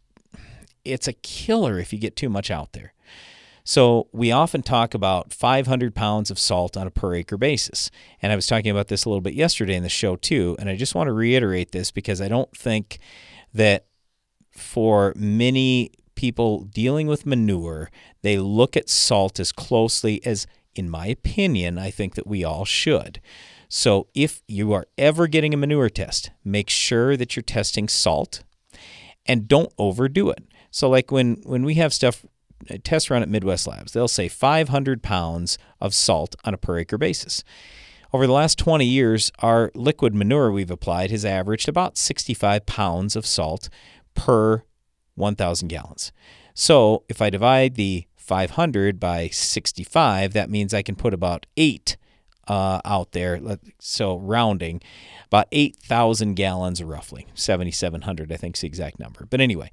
[0.85, 2.93] it's a killer if you get too much out there.
[3.67, 7.91] So we often talk about 500 pounds of salt on a per acre basis.
[8.21, 10.55] And I was talking about this a little bit yesterday in the show too.
[10.59, 12.99] And I just want to reiterate this because I don't think
[13.55, 13.87] that
[14.51, 21.07] for many people dealing with manure, they look at salt as closely as, in my
[21.07, 23.21] opinion, I think that we all should.
[23.69, 28.45] So if you are ever getting a manure test, make sure that you're testing salt
[29.27, 30.45] and don't overdo it.
[30.75, 32.27] So like when when we have stuff
[32.83, 36.99] test run at Midwest Labs, they'll say 500 pounds of salt on a per acre
[36.99, 37.45] basis.
[38.13, 43.15] Over the last 20 years, our liquid manure we've applied has averaged about 65 pounds
[43.15, 43.69] of salt
[44.17, 44.65] per
[45.15, 46.11] 1,000 gallons.
[46.55, 51.97] So if I divide the 500 by 65, that means I can put about eight
[52.49, 53.41] uh, out there.
[53.79, 54.81] So rounding,
[55.27, 57.29] about 8,000 gallons roughly.
[57.35, 59.27] 7,700, I think is the exact number.
[59.31, 59.71] But anyway,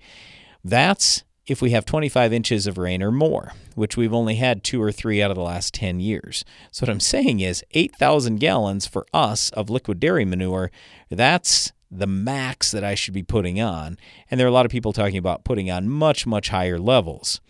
[0.64, 4.82] that's if we have 25 inches of rain or more, which we've only had two
[4.82, 6.45] or three out of the last 10 years.
[6.72, 10.72] So, what I'm saying is 8,000 gallons for us of liquid dairy manure,
[11.09, 13.97] that's the max that I should be putting on.
[14.30, 17.41] And there are a lot of people talking about putting on much, much higher levels.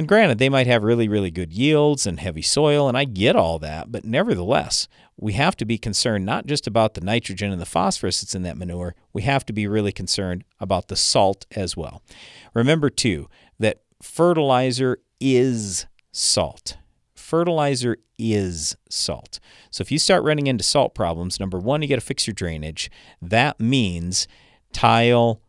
[0.00, 3.36] And granted, they might have really, really good yields and heavy soil, and I get
[3.36, 4.88] all that, but nevertheless,
[5.18, 8.42] we have to be concerned not just about the nitrogen and the phosphorus that's in
[8.44, 12.02] that manure, we have to be really concerned about the salt as well.
[12.54, 13.28] Remember, too,
[13.58, 16.78] that fertilizer is salt.
[17.14, 19.38] Fertilizer is salt.
[19.70, 22.32] So if you start running into salt problems, number one, you got to fix your
[22.32, 22.90] drainage.
[23.20, 24.26] That means
[24.72, 25.42] tile,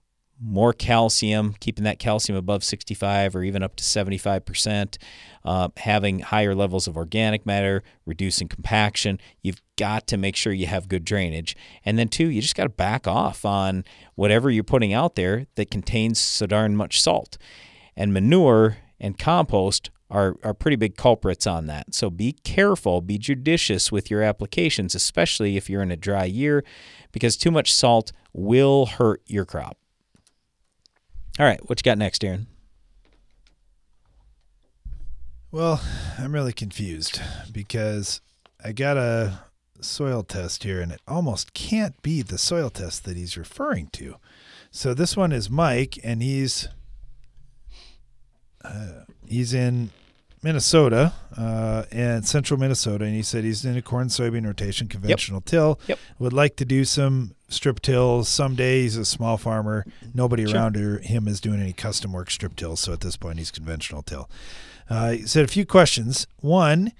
[0.44, 4.98] more calcium, keeping that calcium above 65 or even up to 75%,
[5.46, 9.20] uh, having higher levels of organic matter, reducing compaction.
[9.42, 11.56] You've got to make sure you have good drainage.
[11.86, 13.84] And then, two, you just got to back off on
[14.16, 17.38] whatever you're putting out there that contains so darn much salt.
[17.96, 21.94] And manure and compost are, are pretty big culprits on that.
[21.94, 26.64] So be careful, be judicious with your applications, especially if you're in a dry year,
[27.12, 29.78] because too much salt will hurt your crop.
[31.40, 32.48] All right, what you got next, Aaron?
[35.52, 35.82] Well,
[36.18, 37.22] I'm really confused
[37.52, 38.22] because
[38.64, 39.40] I got a
[39.82, 44.16] soil test here and it almost can't be the soil test that he's referring to.
[44.72, 46.68] So this one is Mike and he's
[48.64, 49.90] uh, he's in
[50.44, 55.38] Minnesota uh, and central Minnesota, and he said he's in a corn soybean rotation, conventional
[55.38, 55.46] yep.
[55.46, 55.80] till.
[55.88, 56.00] Yep.
[56.20, 58.82] Would like to do some strip tills someday.
[58.82, 59.86] He's a small farmer.
[60.14, 60.56] Nobody sure.
[60.56, 64.02] around him is doing any custom work strip tills, so at this point he's conventional
[64.02, 64.30] till.
[64.89, 66.28] Uh, he said a few questions.
[66.39, 66.92] One,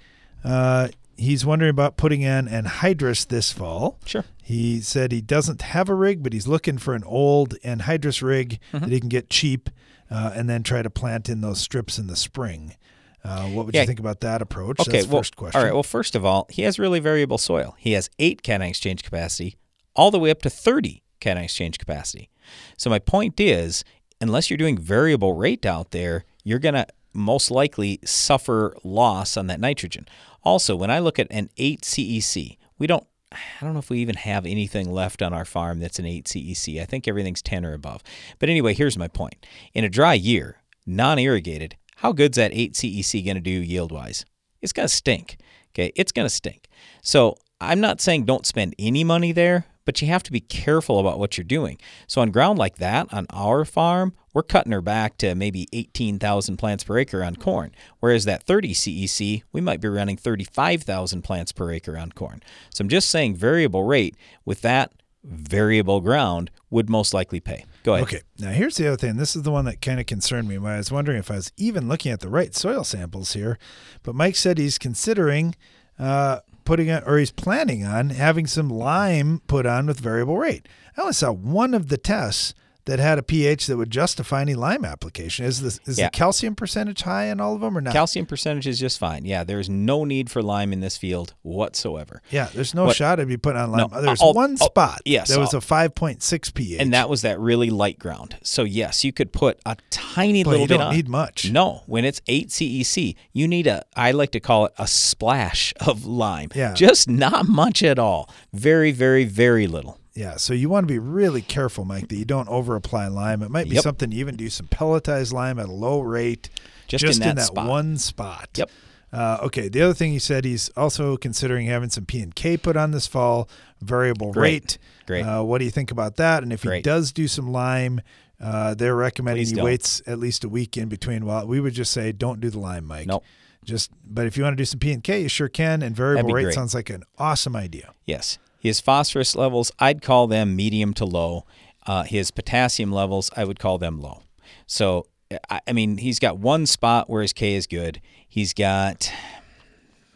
[0.44, 3.98] uh, he's wondering about putting in anhydrous this fall.
[4.04, 4.24] Sure.
[4.42, 8.60] He said he doesn't have a rig, but he's looking for an old anhydrous rig
[8.72, 8.84] mm-hmm.
[8.84, 9.68] that he can get cheap,
[10.10, 12.76] uh, and then try to plant in those strips in the spring.
[13.24, 13.82] Uh, what would yeah.
[13.82, 14.80] you think about that approach?
[14.80, 15.58] Okay, That's well, first question.
[15.58, 15.72] All right.
[15.72, 17.76] Well, first of all, he has really variable soil.
[17.78, 19.56] He has eight cation exchange capacity,
[19.94, 22.30] all the way up to 30 cation exchange capacity.
[22.76, 23.84] So my point is,
[24.20, 29.46] unless you're doing variable rate out there, you're going to most likely suffer loss on
[29.46, 30.08] that nitrogen.
[30.42, 34.00] Also, when I look at an 8 CEC, we don't I don't know if we
[34.00, 36.80] even have anything left on our farm that's an 8 CEC.
[36.80, 38.02] I think everything's 10 or above.
[38.38, 39.46] But anyway, here's my point.
[39.72, 43.92] In a dry year, non irrigated, how good's that 8 CEC going to do yield
[43.92, 44.24] wise?
[44.60, 45.36] It's going to stink.
[45.70, 46.66] Okay, it's going to stink.
[47.00, 50.98] So I'm not saying don't spend any money there, but you have to be careful
[50.98, 51.78] about what you're doing.
[52.08, 56.56] So on ground like that, on our farm, we're cutting her back to maybe 18,000
[56.56, 57.70] plants per acre on corn.
[58.00, 62.42] Whereas that 30 CEC, we might be running 35,000 plants per acre on corn.
[62.74, 64.92] So I'm just saying variable rate with that
[65.22, 67.64] variable ground would most likely pay.
[67.82, 68.06] Go ahead.
[68.06, 68.20] Okay.
[68.38, 69.16] Now here's the other thing.
[69.16, 70.56] This is the one that kind of concerned me.
[70.56, 73.58] I was wondering if I was even looking at the right soil samples here.
[74.02, 75.54] But Mike said he's considering
[75.98, 80.68] uh, putting on, or he's planning on having some lime put on with variable rate.
[80.96, 82.54] I only saw one of the tests
[82.84, 85.44] that had a pH that would justify any lime application.
[85.44, 86.06] Is the is yeah.
[86.06, 87.92] the calcium percentage high in all of them or not?
[87.92, 89.24] Calcium percentage is just fine.
[89.24, 92.22] Yeah, there's no need for lime in this field whatsoever.
[92.30, 93.88] Yeah, there's no shot I'd be putting on lime.
[93.92, 95.02] No, there's I'll, one I'll, spot.
[95.04, 98.36] yes, there was a 5.6 pH, and that was that really light ground.
[98.42, 100.78] So yes, you could put a tiny but little you bit.
[100.78, 100.94] don't on.
[100.94, 101.50] need much.
[101.50, 103.84] No, when it's eight CEC, you need a.
[103.94, 106.50] I like to call it a splash of lime.
[106.54, 108.28] Yeah, just not much at all.
[108.52, 109.98] Very, very, very little.
[110.14, 113.42] Yeah, so you want to be really careful, Mike, that you don't over apply lime.
[113.42, 113.82] It might be yep.
[113.82, 116.50] something to even do some pelletized lime at a low rate,
[116.86, 117.68] just, just in that, in that spot.
[117.68, 118.48] one spot.
[118.56, 118.70] Yep.
[119.12, 119.68] Uh, okay.
[119.68, 122.90] The other thing he said he's also considering having some P and K put on
[122.90, 123.48] this fall,
[123.80, 124.52] variable Great.
[124.52, 124.78] rate.
[125.06, 125.22] Great.
[125.22, 126.42] Uh, what do you think about that?
[126.42, 126.76] And if Great.
[126.76, 128.00] he does do some lime,
[128.40, 129.64] Uh, they're recommending Please he don't.
[129.64, 131.24] waits at least a week in between.
[131.24, 133.06] Well, we would just say don't do the lime, Mike.
[133.06, 133.22] Nope.
[133.64, 135.80] Just, but if you want to do some P and K, you sure can.
[135.80, 136.54] And variable rate great.
[136.54, 137.92] sounds like an awesome idea.
[138.04, 138.38] Yes.
[138.62, 141.44] His phosphorus levels, I'd call them medium to low.
[141.84, 144.22] Uh, his potassium levels, I would call them low.
[144.68, 145.06] So,
[145.50, 148.00] I, I mean, he's got one spot where his K is good.
[148.28, 149.12] He's got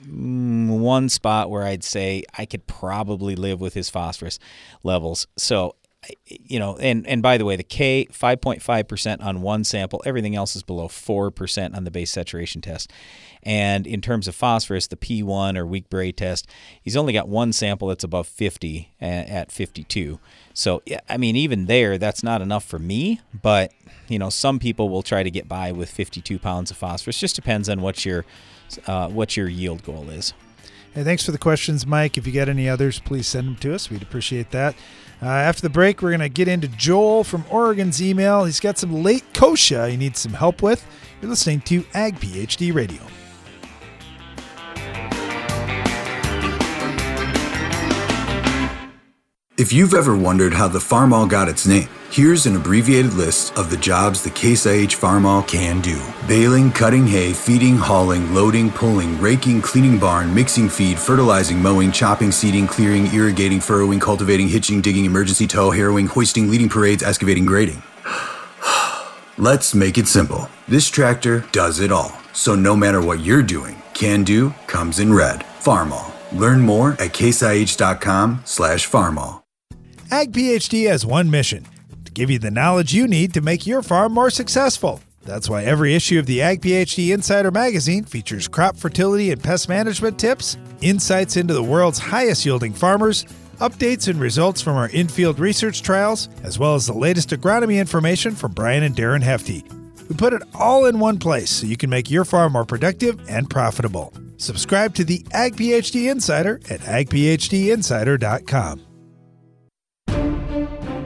[0.00, 4.38] mm, one spot where I'd say I could probably live with his phosphorus
[4.84, 5.26] levels.
[5.36, 5.74] So,
[6.28, 10.54] you know, and, and by the way, the K, 5.5% on one sample, everything else
[10.54, 12.92] is below 4% on the base saturation test.
[13.46, 16.48] And in terms of phosphorus, the P1 or weak Bray test,
[16.82, 20.18] he's only got one sample that's above 50 at 52.
[20.52, 23.20] So, I mean, even there, that's not enough for me.
[23.40, 23.72] But,
[24.08, 27.20] you know, some people will try to get by with 52 pounds of phosphorus.
[27.20, 28.24] Just depends on what your,
[28.88, 30.34] uh, what your yield goal is.
[30.92, 32.18] Hey, thanks for the questions, Mike.
[32.18, 33.90] If you got any others, please send them to us.
[33.90, 34.74] We'd appreciate that.
[35.22, 38.44] Uh, after the break, we're going to get into Joel from Oregon's email.
[38.44, 40.84] He's got some late kochia he needs some help with.
[41.22, 43.00] You're listening to Ag PhD Radio.
[49.58, 53.70] If you've ever wondered how the Farmall got its name, here's an abbreviated list of
[53.70, 55.98] the jobs the Case IH Farmall can do.
[56.28, 62.32] Baling, cutting hay, feeding, hauling, loading, pulling, raking, cleaning barn, mixing feed, fertilizing, mowing, chopping,
[62.32, 67.82] seeding, clearing, irrigating, furrowing, cultivating, hitching, digging, emergency tow, harrowing, hoisting, leading parades, excavating, grading.
[69.38, 70.50] Let's make it simple.
[70.68, 72.12] This tractor does it all.
[72.34, 75.40] So no matter what you're doing, Can Do comes in red.
[75.58, 76.12] Farmall.
[76.30, 79.42] Learn more at caseih.com slash farmall.
[80.10, 81.66] Ag PhD has one mission
[82.04, 85.00] to give you the knowledge you need to make your farm more successful.
[85.22, 89.66] That's why every issue of the Ag PhD Insider magazine features crop fertility and pest
[89.66, 93.24] management tips, insights into the world's highest yielding farmers,
[93.60, 98.34] updates and results from our in-field research trials, as well as the latest agronomy information
[98.34, 99.64] from Brian and Darren Hefty.
[100.08, 103.20] We put it all in one place so you can make your farm more productive
[103.28, 104.14] and profitable.
[104.36, 108.82] Subscribe to the Ag PhD Insider at agphdinsider.com.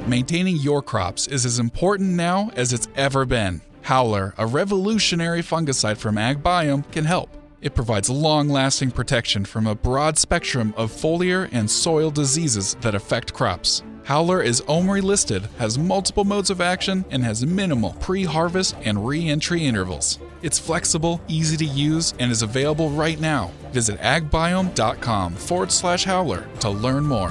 [0.09, 3.61] Maintaining your crops is as important now as it's ever been.
[3.83, 7.31] Howler, a revolutionary fungicide from AgBiome, can help.
[7.61, 12.95] It provides long lasting protection from a broad spectrum of foliar and soil diseases that
[12.95, 13.83] affect crops.
[14.05, 19.07] Howler is OMRI listed, has multiple modes of action, and has minimal pre harvest and
[19.07, 20.19] re entry intervals.
[20.43, 23.51] It's flexible, easy to use, and is available right now.
[23.73, 27.31] Visit agbiome.com forward slash howler to learn more.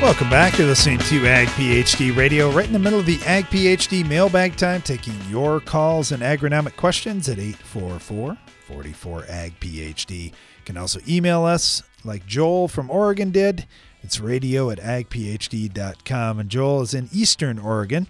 [0.00, 0.56] Welcome back.
[0.56, 4.56] You're listening to Ag PhD Radio, right in the middle of the Ag PhD mailbag
[4.56, 8.38] time, taking your calls and agronomic questions at 844
[8.68, 10.26] 44 Ag PhD.
[10.26, 10.32] You
[10.64, 13.66] can also email us like Joel from Oregon did.
[14.02, 16.38] It's radio at agphd.com.
[16.38, 18.06] And Joel is in Eastern Oregon.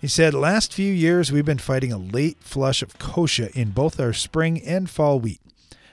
[0.00, 4.00] He said, Last few years, we've been fighting a late flush of kochia in both
[4.00, 5.40] our spring and fall wheat.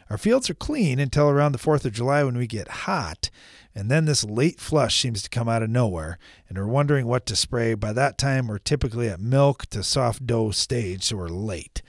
[0.10, 3.30] Our fields are clean until around the 4th of July when we get hot,
[3.76, 6.18] and then this late flush seems to come out of nowhere,
[6.48, 7.74] and we're wondering what to spray.
[7.74, 11.82] By that time, we're typically at milk to soft dough stage, so we're late.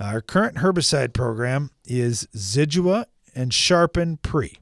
[0.00, 4.58] Our current herbicide program is Zidua and Sharpen pre.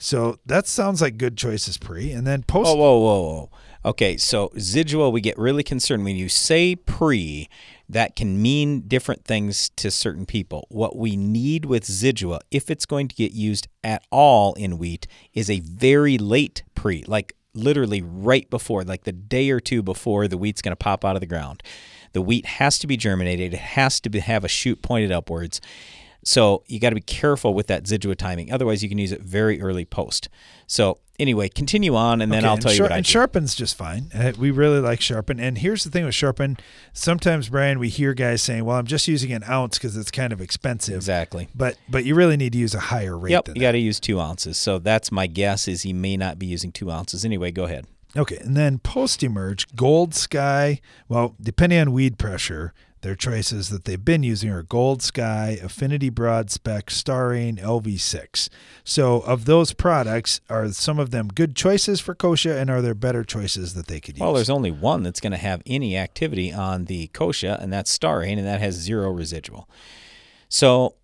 [0.00, 2.12] So that sounds like good choices pre.
[2.12, 2.70] And then post.
[2.70, 3.50] Oh, whoa, whoa, whoa.
[3.84, 7.48] Okay, so Zidua, we get really concerned when you say pre.
[7.88, 10.66] That can mean different things to certain people.
[10.68, 15.06] What we need with Zidua, if it's going to get used at all in wheat,
[15.32, 20.28] is a very late pre, like literally right before, like the day or two before
[20.28, 21.62] the wheat's going to pop out of the ground.
[22.12, 23.54] The wheat has to be germinated.
[23.54, 25.60] It has to be, have a shoot pointed upwards.
[26.28, 28.52] So you got to be careful with that Zidua timing.
[28.52, 30.28] Otherwise, you can use it very early post.
[30.66, 33.10] So anyway, continue on, and then Okay, I'll tell you Shar- what I and do.
[33.10, 34.10] Sharpen's just fine.
[34.14, 35.40] Uh, we really like Sharpen.
[35.40, 36.58] And here's the thing with Sharpen.
[36.92, 40.34] Sometimes, Brian, we hear guys saying, "Well, I'm just using an ounce because it's kind
[40.34, 41.48] of expensive." Exactly.
[41.54, 43.30] But but you really need to use a higher rate.
[43.30, 44.58] Yep, you got to use two ounces.
[44.58, 47.24] So that's my guess is he may not be using two ounces.
[47.24, 47.86] Anyway, go ahead.
[48.14, 50.82] Okay, and then post emerge, Gold Sky.
[51.08, 56.10] Well, depending on weed pressure, their choices that they've been using are Gold Sky, Affinity
[56.10, 58.48] Broad Spec, Starane, LV6.
[58.84, 62.94] So, of those products, are some of them good choices for kochia, and are there
[62.94, 64.20] better choices that they could use?
[64.20, 67.96] Well, there's only one that's going to have any activity on the kochia, and that's
[67.96, 69.68] Starane, and that has zero residual.
[70.48, 70.94] So,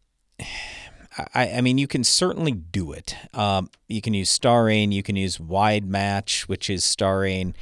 [1.34, 3.16] I, I mean, you can certainly do it.
[3.32, 7.54] Um, you can use Starane, you can use WideMatch, which is Starane.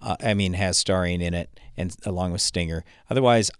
[0.00, 2.84] Uh, I mean, has Starane in it, and along with Stinger.
[3.10, 3.50] Otherwise,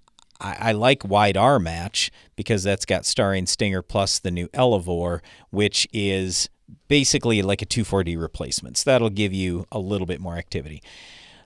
[0.41, 6.49] I, I like WideARmatch because that's got Starane Stinger plus the new Elevore, which is
[6.89, 8.77] basically like a 2,4-D replacement.
[8.79, 10.83] So that'll give you a little bit more activity.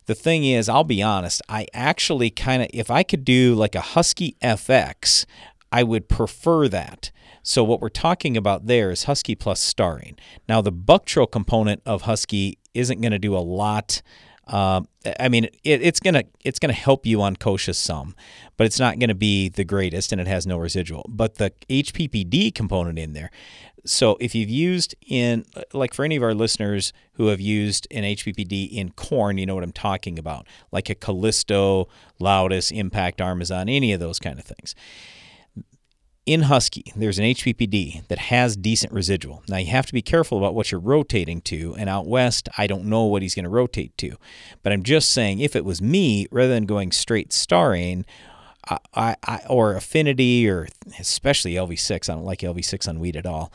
[0.06, 3.74] The thing is, I'll be honest, I actually kind of, if I could do like
[3.74, 5.24] a Husky FX,
[5.72, 7.10] I would prefer that.
[7.42, 10.18] So what we're talking about there is Husky plus Starane.
[10.48, 14.02] Now the Buctril component of Husky isn't going to do a lot.
[14.46, 14.88] Um,
[15.18, 18.14] I mean, it, it's gonna it's gonna help you on kochia some,
[18.56, 21.06] but it's not gonna be the greatest, and it has no residual.
[21.08, 23.30] But the HPPD component in there.
[23.86, 28.02] So if you've used in like for any of our listeners who have used an
[28.02, 31.88] HPPD in corn, you know what I'm talking about, like a Callisto,
[32.20, 34.74] Laudis, Impact, Armezon, any of those kind of things
[36.26, 39.42] in Husky, there's an HPPD that has decent residual.
[39.48, 41.74] Now, you have to be careful about what you're rotating to.
[41.78, 44.16] And out west, I don't know what he's going to rotate to.
[44.62, 48.04] But I'm just saying, if it was me, rather than going straight Starane,
[48.94, 50.68] I, I, or Affinity, or
[50.98, 53.52] especially LV6, I don't like LV6 on wheat at all,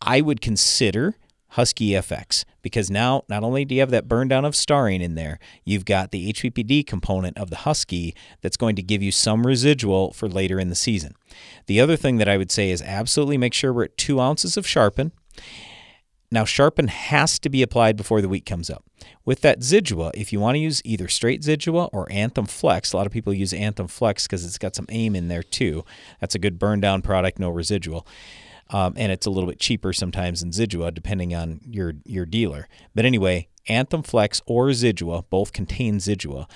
[0.00, 1.16] I would consider
[1.52, 5.14] Husky FX because now not only do you have that burn down of Starane in
[5.16, 9.46] there, you've got the HPPD component of the Husky that's going to give you some
[9.46, 11.14] residual for later in the season.
[11.66, 14.56] The other thing that I would say is absolutely make sure we're at two ounces
[14.56, 15.12] of Sharpen.
[16.30, 18.82] Now, Sharpen has to be applied before the wheat comes up.
[19.26, 22.96] With that Zidua, if you want to use either straight Zidua or Anthem Flex, a
[22.96, 25.84] lot of people use Anthem Flex because it's got some aim in there too.
[26.20, 28.06] That's a good burn down product, no residual.
[28.72, 32.68] Um, and it's a little bit cheaper sometimes than Zidua, depending on your your dealer.
[32.94, 36.48] But anyway, Anthem Flex or Zidua both contain Zidua.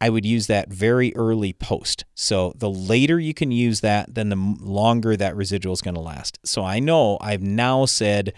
[0.00, 2.04] I would use that very early post.
[2.14, 6.00] So the later you can use that, then the longer that residual is going to
[6.00, 6.38] last.
[6.44, 8.32] So I know I've now said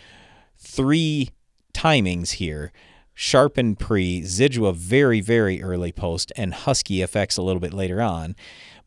[0.58, 1.30] three
[1.72, 2.72] timings here.
[3.14, 8.36] Sharpen pre, Zidua very, very early post, and Husky FX a little bit later on.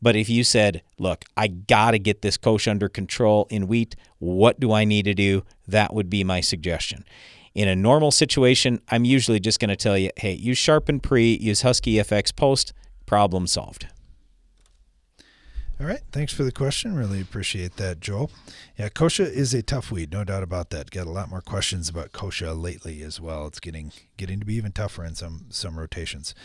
[0.01, 3.95] But if you said, look, I got to get this coach under control in wheat,
[4.19, 5.43] what do I need to do?
[5.67, 7.05] That would be my suggestion.
[7.53, 11.37] In a normal situation, I'm usually just going to tell you, hey, use Sharpen pre,
[11.37, 12.73] use Husky FX post,
[13.05, 13.87] problem solved.
[15.81, 16.01] All right.
[16.11, 16.93] Thanks for the question.
[16.93, 18.29] Really appreciate that, Joel.
[18.77, 20.91] Yeah, kochia is a tough weed, no doubt about that.
[20.91, 23.47] Got a lot more questions about kochia lately as well.
[23.47, 26.35] It's getting getting to be even tougher in some some rotations.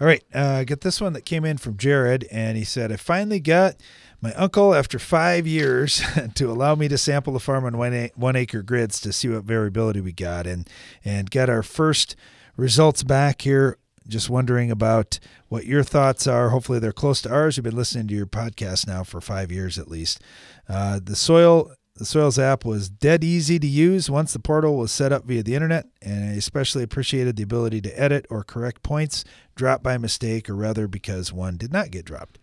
[0.00, 2.96] All right, uh, got this one that came in from Jared, and he said, "I
[2.96, 3.74] finally got
[4.20, 6.00] my uncle after five years
[6.36, 9.42] to allow me to sample the farm on one, one acre grids to see what
[9.42, 10.70] variability we got, and
[11.04, 12.14] and get our first
[12.56, 13.76] results back here
[14.08, 16.50] just wondering about what your thoughts are.
[16.50, 17.56] Hopefully, they're close to ours.
[17.56, 20.20] You've been listening to your podcast now for five years at least.
[20.68, 21.72] Uh, the soil.
[21.96, 25.44] The Soils app was dead easy to use once the portal was set up via
[25.44, 29.24] the internet, and I especially appreciated the ability to edit or correct points
[29.54, 32.40] dropped by mistake, or rather because one did not get dropped.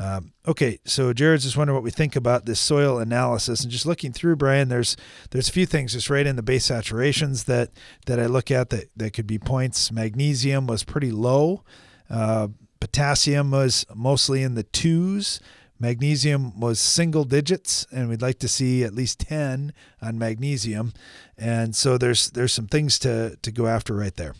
[0.00, 3.84] Um, okay, so Jared's just wondering what we think about this soil analysis, and just
[3.84, 4.70] looking through, Brian.
[4.70, 4.96] There's
[5.30, 7.70] there's a few things just right in the base saturations that
[8.06, 9.92] that I look at that that could be points.
[9.92, 11.64] Magnesium was pretty low.
[12.08, 12.48] Uh,
[12.80, 15.38] potassium was mostly in the twos.
[15.78, 20.94] Magnesium was single digits, and we'd like to see at least ten on magnesium.
[21.36, 24.34] And so there's there's some things to to go after right there.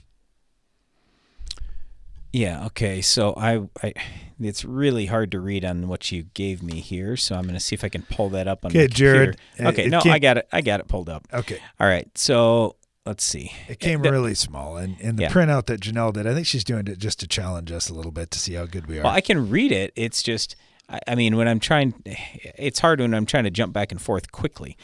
[2.33, 2.67] Yeah.
[2.67, 3.01] Okay.
[3.03, 3.93] So I, I,
[4.41, 7.17] it's really hard to read on what you gave me here.
[7.17, 8.71] So I'm going to see if I can pull that up on.
[8.71, 9.67] Okay, my Jared, computer.
[9.69, 9.85] uh, Okay.
[9.87, 10.49] it No, I got it.
[10.53, 11.27] I got it pulled up.
[11.33, 11.59] Okay.
[11.81, 12.09] All right.
[12.17, 13.51] So let's see.
[13.69, 15.31] It came The- really small, and, and the Yeah.
[15.31, 18.13] printout that Janelle did, I think she's doing it just to challenge us a little
[18.13, 19.03] bit to see how good we are.
[19.05, 19.93] Well, I can read it.
[19.97, 20.55] It's just,
[20.89, 24.01] I, I mean, when I'm trying, it's hard when I'm trying to jump back and
[24.01, 24.77] forth quickly.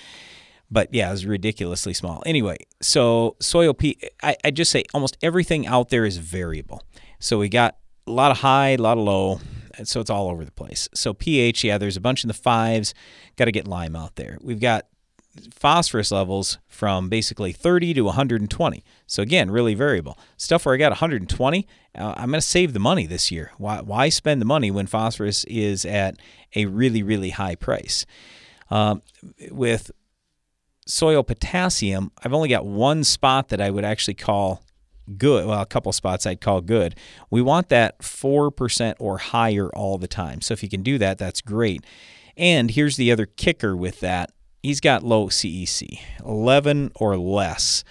[0.69, 2.25] But yeah, it was ridiculously small.
[2.27, 6.83] Anyway, so soil P, I, I just say almost everything out there is variable.
[7.19, 9.41] So we got a lot of high, a lot of low,
[9.85, 10.89] so it's all over the place.
[10.95, 12.95] So pH, yeah, there's a bunch in the fives.
[13.37, 14.39] Got to get lime out there.
[14.41, 14.87] We've got
[15.53, 18.85] phosphorus levels from basically 30 to 120.
[19.07, 20.19] So again, really variable.
[20.37, 23.53] Stuff where I got 120, uh, I'm going to save the money this year.
[23.59, 26.17] Why, why spend the money when phosphorus is at
[26.55, 28.07] a really, really high price?
[28.71, 29.03] Um,
[29.51, 29.91] with
[30.87, 34.63] soil potassium, I've only got one spot that I would actually call
[35.17, 35.47] good.
[35.47, 36.97] Well, a couple spots I'd call good.
[37.31, 40.41] We want that 4% or higher all the time.
[40.41, 41.85] So if you can do that, that's great.
[42.37, 44.31] And here's the other kicker with that
[44.67, 47.85] he's got low CEC, 11 or less,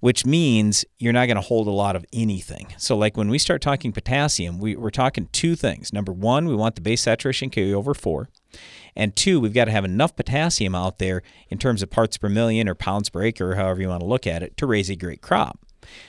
[0.00, 2.74] which means you're not going to hold a lot of anything.
[2.76, 5.92] So, like when we start talking potassium, we, we're talking two things.
[5.92, 8.28] Number one, we want the base saturation K over four.
[8.96, 12.28] And two, we've got to have enough potassium out there in terms of parts per
[12.28, 14.90] million or pounds per acre, or however you want to look at it, to raise
[14.90, 15.60] a great crop.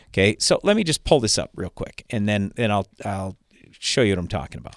[0.09, 3.37] Okay, so let me just pull this up real quick, and then then I'll I'll
[3.71, 4.75] show you what I'm talking about.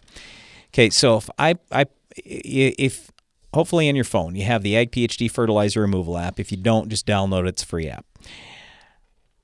[0.69, 1.87] Okay, so if I I
[2.17, 3.11] if
[3.55, 6.39] hopefully in your phone you have the Ag PhD fertilizer removal app.
[6.39, 7.49] If you don't, just download it.
[7.49, 8.07] It's a free app.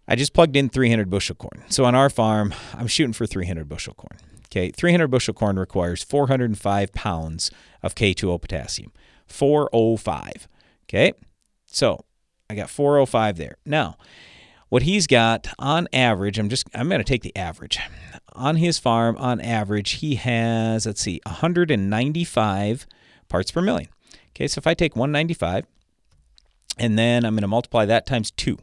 [0.06, 1.64] I just plugged in 300 bushel corn.
[1.68, 4.18] So on our farm, I'm shooting for 300 bushel corn.
[4.46, 7.50] Okay, 300 bushel corn requires 405 pounds
[7.82, 8.92] of K2O potassium.
[9.26, 10.48] 405.
[10.84, 11.12] Okay,
[11.66, 12.06] so
[12.48, 13.59] I got 405 there.
[13.66, 13.98] Now,
[14.69, 17.79] what he's got on average, I'm just I'm going to take the average.
[18.35, 22.87] On his farm, on average, he has let's see, 195
[23.29, 23.89] parts per million.
[24.31, 25.66] Okay, so if I take 195
[26.79, 28.57] and then I'm going to multiply that times 2.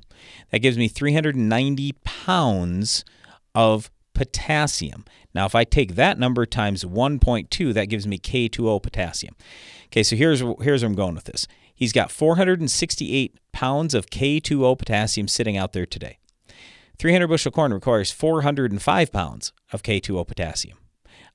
[0.51, 3.03] That gives me 390 pounds
[3.53, 5.05] of potassium.
[5.33, 9.35] Now, if I take that number times 1.2, that gives me K2O potassium.
[9.87, 11.47] Okay, so here's here's where I'm going with this.
[11.75, 16.19] He's got 468 pounds of K2O potassium sitting out there today.
[16.97, 20.77] 300 bushel corn requires 405 pounds of K2O potassium.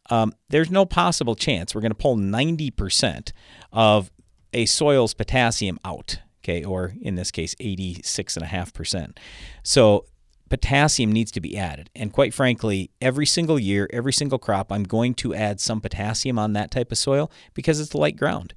[0.09, 3.33] Um, there's no possible chance we're going to pull 90%
[3.73, 4.11] of
[4.53, 9.17] a soil's potassium out, okay, or in this case, 86.5%.
[9.63, 10.07] So
[10.49, 11.91] potassium needs to be added.
[11.95, 16.39] And quite frankly, every single year, every single crop, I'm going to add some potassium
[16.39, 18.55] on that type of soil because it's light ground.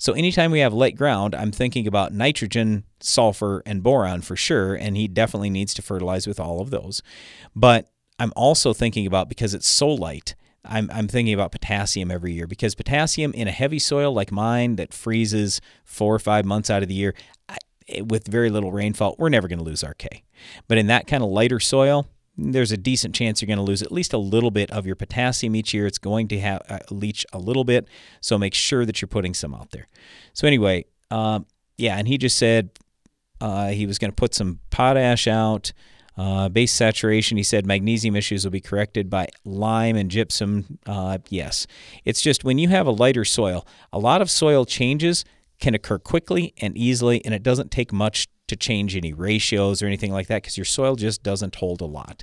[0.00, 4.74] So anytime we have light ground, I'm thinking about nitrogen, sulfur, and boron for sure,
[4.74, 7.02] and he definitely needs to fertilize with all of those.
[7.54, 7.86] But
[8.18, 12.46] I'm also thinking about because it's so light, I'm, I'm thinking about potassium every year
[12.46, 16.82] because potassium in a heavy soil like mine that freezes four or five months out
[16.82, 17.14] of the year
[17.50, 20.22] I, eh, with very little rainfall, we're never going to lose our K.
[20.66, 22.08] But in that kind of lighter soil,
[22.40, 24.96] there's a decent chance you're going to lose at least a little bit of your
[24.96, 25.86] potassium each year.
[25.86, 27.86] It's going to have uh, leach a little bit,
[28.20, 29.88] so make sure that you're putting some out there.
[30.32, 32.70] So anyway, um, yeah, and he just said
[33.40, 35.72] uh, he was going to put some potash out.
[36.16, 40.78] Uh, base saturation, he said magnesium issues will be corrected by lime and gypsum.
[40.84, 41.66] Uh, yes.
[42.04, 45.24] It's just when you have a lighter soil, a lot of soil changes
[45.60, 49.86] can occur quickly and easily, and it doesn't take much to change any ratios or
[49.86, 52.22] anything like that because your soil just doesn't hold a lot.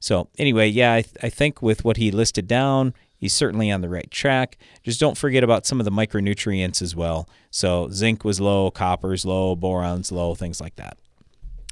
[0.00, 3.80] So, anyway, yeah, I, th- I think with what he listed down, he's certainly on
[3.80, 4.56] the right track.
[4.82, 7.28] Just don't forget about some of the micronutrients as well.
[7.50, 10.98] So, zinc was low, copper's low, boron's low, things like that.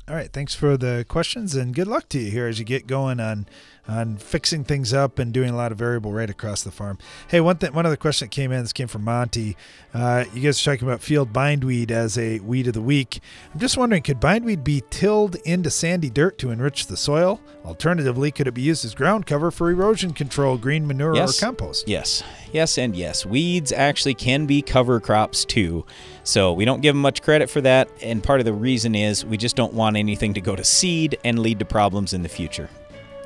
[0.09, 2.86] All right, thanks for the questions and good luck to you here as you get
[2.86, 3.47] going on
[3.89, 6.99] on fixing things up and doing a lot of variable rate across the farm.
[7.28, 8.62] Hey, one thing, one other question that came in.
[8.62, 9.57] This came from Monty.
[9.95, 13.20] Uh, you guys are talking about field bindweed as a weed of the week.
[13.55, 17.41] I'm just wondering, could bindweed be tilled into sandy dirt to enrich the soil?
[17.64, 21.41] Alternatively, could it be used as ground cover for erosion control, green manure, Yes.
[21.43, 21.89] or compost?
[21.89, 22.22] Yes,
[22.53, 23.24] yes, and yes.
[23.26, 25.84] Weeds actually can be cover crops too.
[26.24, 27.89] So we don't give them much credit for that.
[28.03, 31.18] And part of the reason is we just don't want anything to go to seed
[31.24, 32.68] and lead to problems in the future.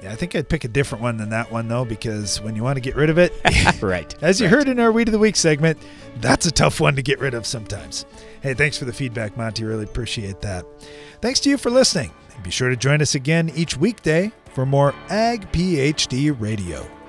[0.02, 2.62] Yeah, I think I'd pick a different one than that one though, because when you
[2.62, 3.32] want to get rid of it,
[3.82, 4.14] right.
[4.22, 5.78] As you heard in our Weed of the Week segment,
[6.20, 8.06] that's a tough one to get rid of sometimes.
[8.42, 9.64] Hey, thanks for the feedback, Monty.
[9.64, 10.64] Really appreciate that.
[11.20, 12.12] Thanks to you for listening.
[12.42, 16.99] Be sure to join us again each weekday for more Ag PhD Radio.